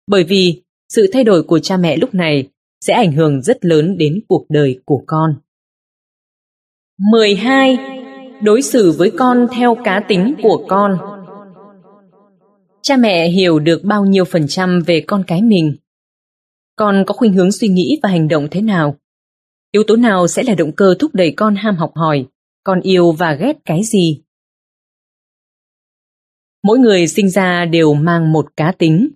[0.06, 2.48] Bởi vì sự thay đổi của cha mẹ lúc này
[2.80, 5.34] sẽ ảnh hưởng rất lớn đến cuộc đời của con.
[7.10, 7.76] 12.
[8.42, 10.98] Đối xử với con theo cá tính của con
[12.82, 15.76] Cha mẹ hiểu được bao nhiêu phần trăm về con cái mình?
[16.76, 18.96] Con có khuynh hướng suy nghĩ và hành động thế nào?
[19.72, 22.26] Yếu tố nào sẽ là động cơ thúc đẩy con ham học hỏi?
[22.64, 24.20] Con yêu và ghét cái gì?
[26.62, 29.10] Mỗi người sinh ra đều mang một cá tính.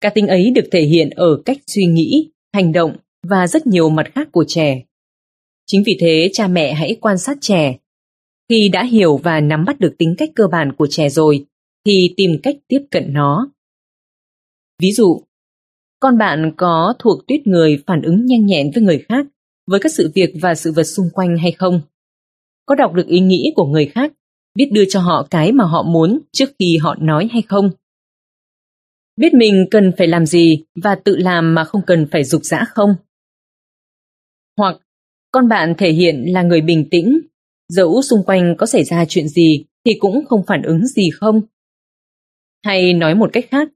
[0.00, 3.90] Cá tính ấy được thể hiện ở cách suy nghĩ, hành động và rất nhiều
[3.90, 4.82] mặt khác của trẻ.
[5.66, 7.76] Chính vì thế cha mẹ hãy quan sát trẻ.
[8.48, 11.46] Khi đã hiểu và nắm bắt được tính cách cơ bản của trẻ rồi,
[11.86, 13.50] thì tìm cách tiếp cận nó.
[14.78, 15.22] Ví dụ,
[16.00, 19.26] con bạn có thuộc tuyết người phản ứng nhanh nhẹn với người khác,
[19.66, 21.80] với các sự việc và sự vật xung quanh hay không?
[22.66, 24.12] Có đọc được ý nghĩ của người khác,
[24.54, 27.70] biết đưa cho họ cái mà họ muốn trước khi họ nói hay không?
[29.16, 32.64] Biết mình cần phải làm gì và tự làm mà không cần phải dục dã
[32.74, 32.94] không?
[34.56, 34.76] Hoặc
[35.32, 37.20] con bạn thể hiện là người bình tĩnh,
[37.68, 41.40] dẫu xung quanh có xảy ra chuyện gì thì cũng không phản ứng gì không?
[42.64, 43.68] Hay nói một cách khác,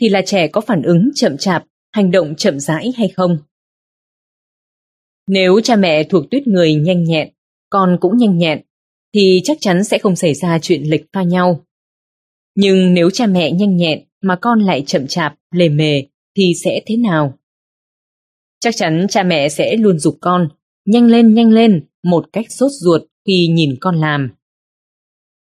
[0.00, 3.38] thì là trẻ có phản ứng chậm chạp, hành động chậm rãi hay không?
[5.26, 7.28] Nếu cha mẹ thuộc tuyết người nhanh nhẹn,
[7.70, 8.60] con cũng nhanh nhẹn,
[9.14, 11.64] thì chắc chắn sẽ không xảy ra chuyện lệch pha nhau.
[12.54, 16.02] Nhưng nếu cha mẹ nhanh nhẹn mà con lại chậm chạp, lề mề,
[16.36, 17.38] thì sẽ thế nào?
[18.60, 20.48] Chắc chắn cha mẹ sẽ luôn dục con,
[20.84, 24.30] nhanh lên nhanh lên, một cách sốt ruột khi nhìn con làm.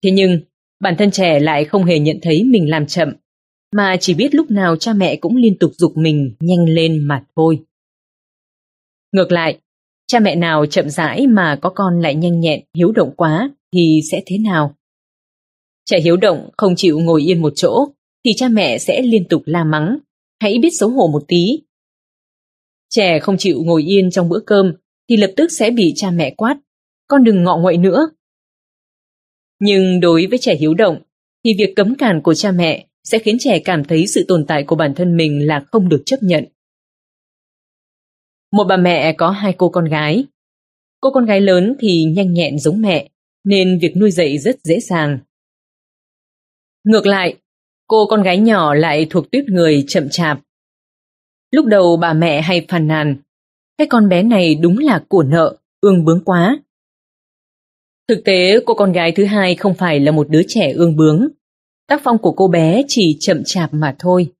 [0.03, 0.39] Thế nhưng,
[0.79, 3.13] bản thân trẻ lại không hề nhận thấy mình làm chậm,
[3.75, 7.23] mà chỉ biết lúc nào cha mẹ cũng liên tục dục mình nhanh lên mà
[7.35, 7.59] thôi.
[9.11, 9.59] Ngược lại,
[10.07, 14.01] cha mẹ nào chậm rãi mà có con lại nhanh nhẹn, hiếu động quá thì
[14.11, 14.75] sẽ thế nào?
[15.85, 17.87] Trẻ hiếu động không chịu ngồi yên một chỗ
[18.25, 19.97] thì cha mẹ sẽ liên tục la mắng,
[20.41, 21.61] hãy biết xấu hổ một tí.
[22.89, 24.73] Trẻ không chịu ngồi yên trong bữa cơm
[25.09, 26.57] thì lập tức sẽ bị cha mẹ quát,
[27.07, 28.09] con đừng ngọ nguậy nữa.
[29.59, 31.01] Nhưng đối với trẻ hiếu động
[31.45, 34.63] thì việc cấm cản của cha mẹ sẽ khiến trẻ cảm thấy sự tồn tại
[34.63, 36.45] của bản thân mình là không được chấp nhận.
[38.51, 40.25] Một bà mẹ có hai cô con gái.
[41.01, 43.09] Cô con gái lớn thì nhanh nhẹn giống mẹ,
[43.43, 45.19] nên việc nuôi dạy rất dễ dàng.
[46.83, 47.35] Ngược lại,
[47.87, 50.39] cô con gái nhỏ lại thuộc tuyết người chậm chạp.
[51.51, 53.17] Lúc đầu bà mẹ hay phàn nàn,
[53.77, 56.59] cái con bé này đúng là của nợ, ương bướng quá.
[58.07, 61.27] Thực tế, cô con gái thứ hai không phải là một đứa trẻ ương bướng.
[61.87, 64.31] Tác phong của cô bé chỉ chậm chạp mà thôi.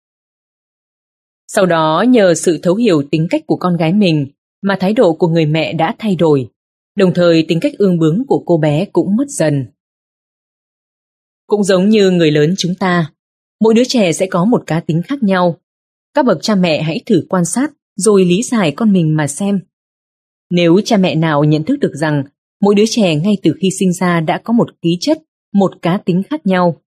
[1.47, 4.27] Sau đó nhờ sự thấu hiểu tính cách của con gái mình
[4.61, 6.49] mà thái độ của người mẹ đã thay đổi,
[6.95, 9.65] đồng thời tính cách ương bướng của cô bé cũng mất dần.
[11.47, 13.11] Cũng giống như người lớn chúng ta,
[13.61, 15.57] mỗi đứa trẻ sẽ có một cá tính khác nhau.
[16.13, 19.59] Các bậc cha mẹ hãy thử quan sát rồi lý giải con mình mà xem.
[20.49, 22.23] Nếu cha mẹ nào nhận thức được rằng
[22.61, 25.17] mỗi đứa trẻ ngay từ khi sinh ra đã có một khí chất,
[25.53, 26.81] một cá tính khác nhau,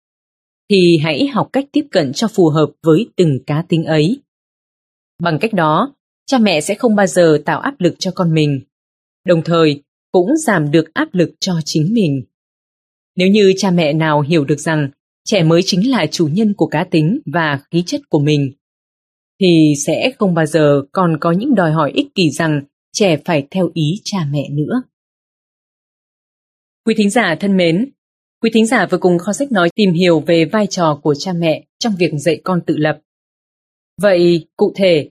[0.71, 4.21] thì hãy học cách tiếp cận cho phù hợp với từng cá tính ấy.
[5.23, 5.95] Bằng cách đó,
[6.27, 8.61] cha mẹ sẽ không bao giờ tạo áp lực cho con mình,
[9.27, 12.23] đồng thời cũng giảm được áp lực cho chính mình.
[13.17, 14.91] Nếu như cha mẹ nào hiểu được rằng
[15.25, 18.53] trẻ mới chính là chủ nhân của cá tính và khí chất của mình,
[19.41, 22.63] thì sẽ không bao giờ còn có những đòi hỏi ích kỷ rằng
[22.93, 24.83] trẻ phải theo ý cha mẹ nữa.
[26.85, 27.91] Quý thính giả thân mến,
[28.43, 31.33] quý thính giả vừa cùng kho sách nói tìm hiểu về vai trò của cha
[31.33, 32.99] mẹ trong việc dạy con tự lập.
[34.03, 35.11] Vậy, cụ thể,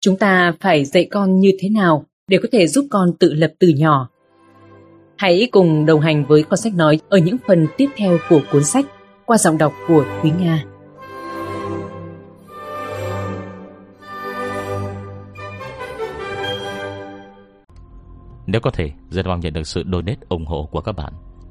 [0.00, 3.52] chúng ta phải dạy con như thế nào để có thể giúp con tự lập
[3.58, 4.10] từ nhỏ?
[5.16, 8.64] Hãy cùng đồng hành với kho sách nói ở những phần tiếp theo của cuốn
[8.64, 8.86] sách
[9.26, 10.64] qua giọng đọc của quý Nga.
[18.46, 21.12] Nếu có thể, rất mong nhận được sự donate ủng hộ của các bạn.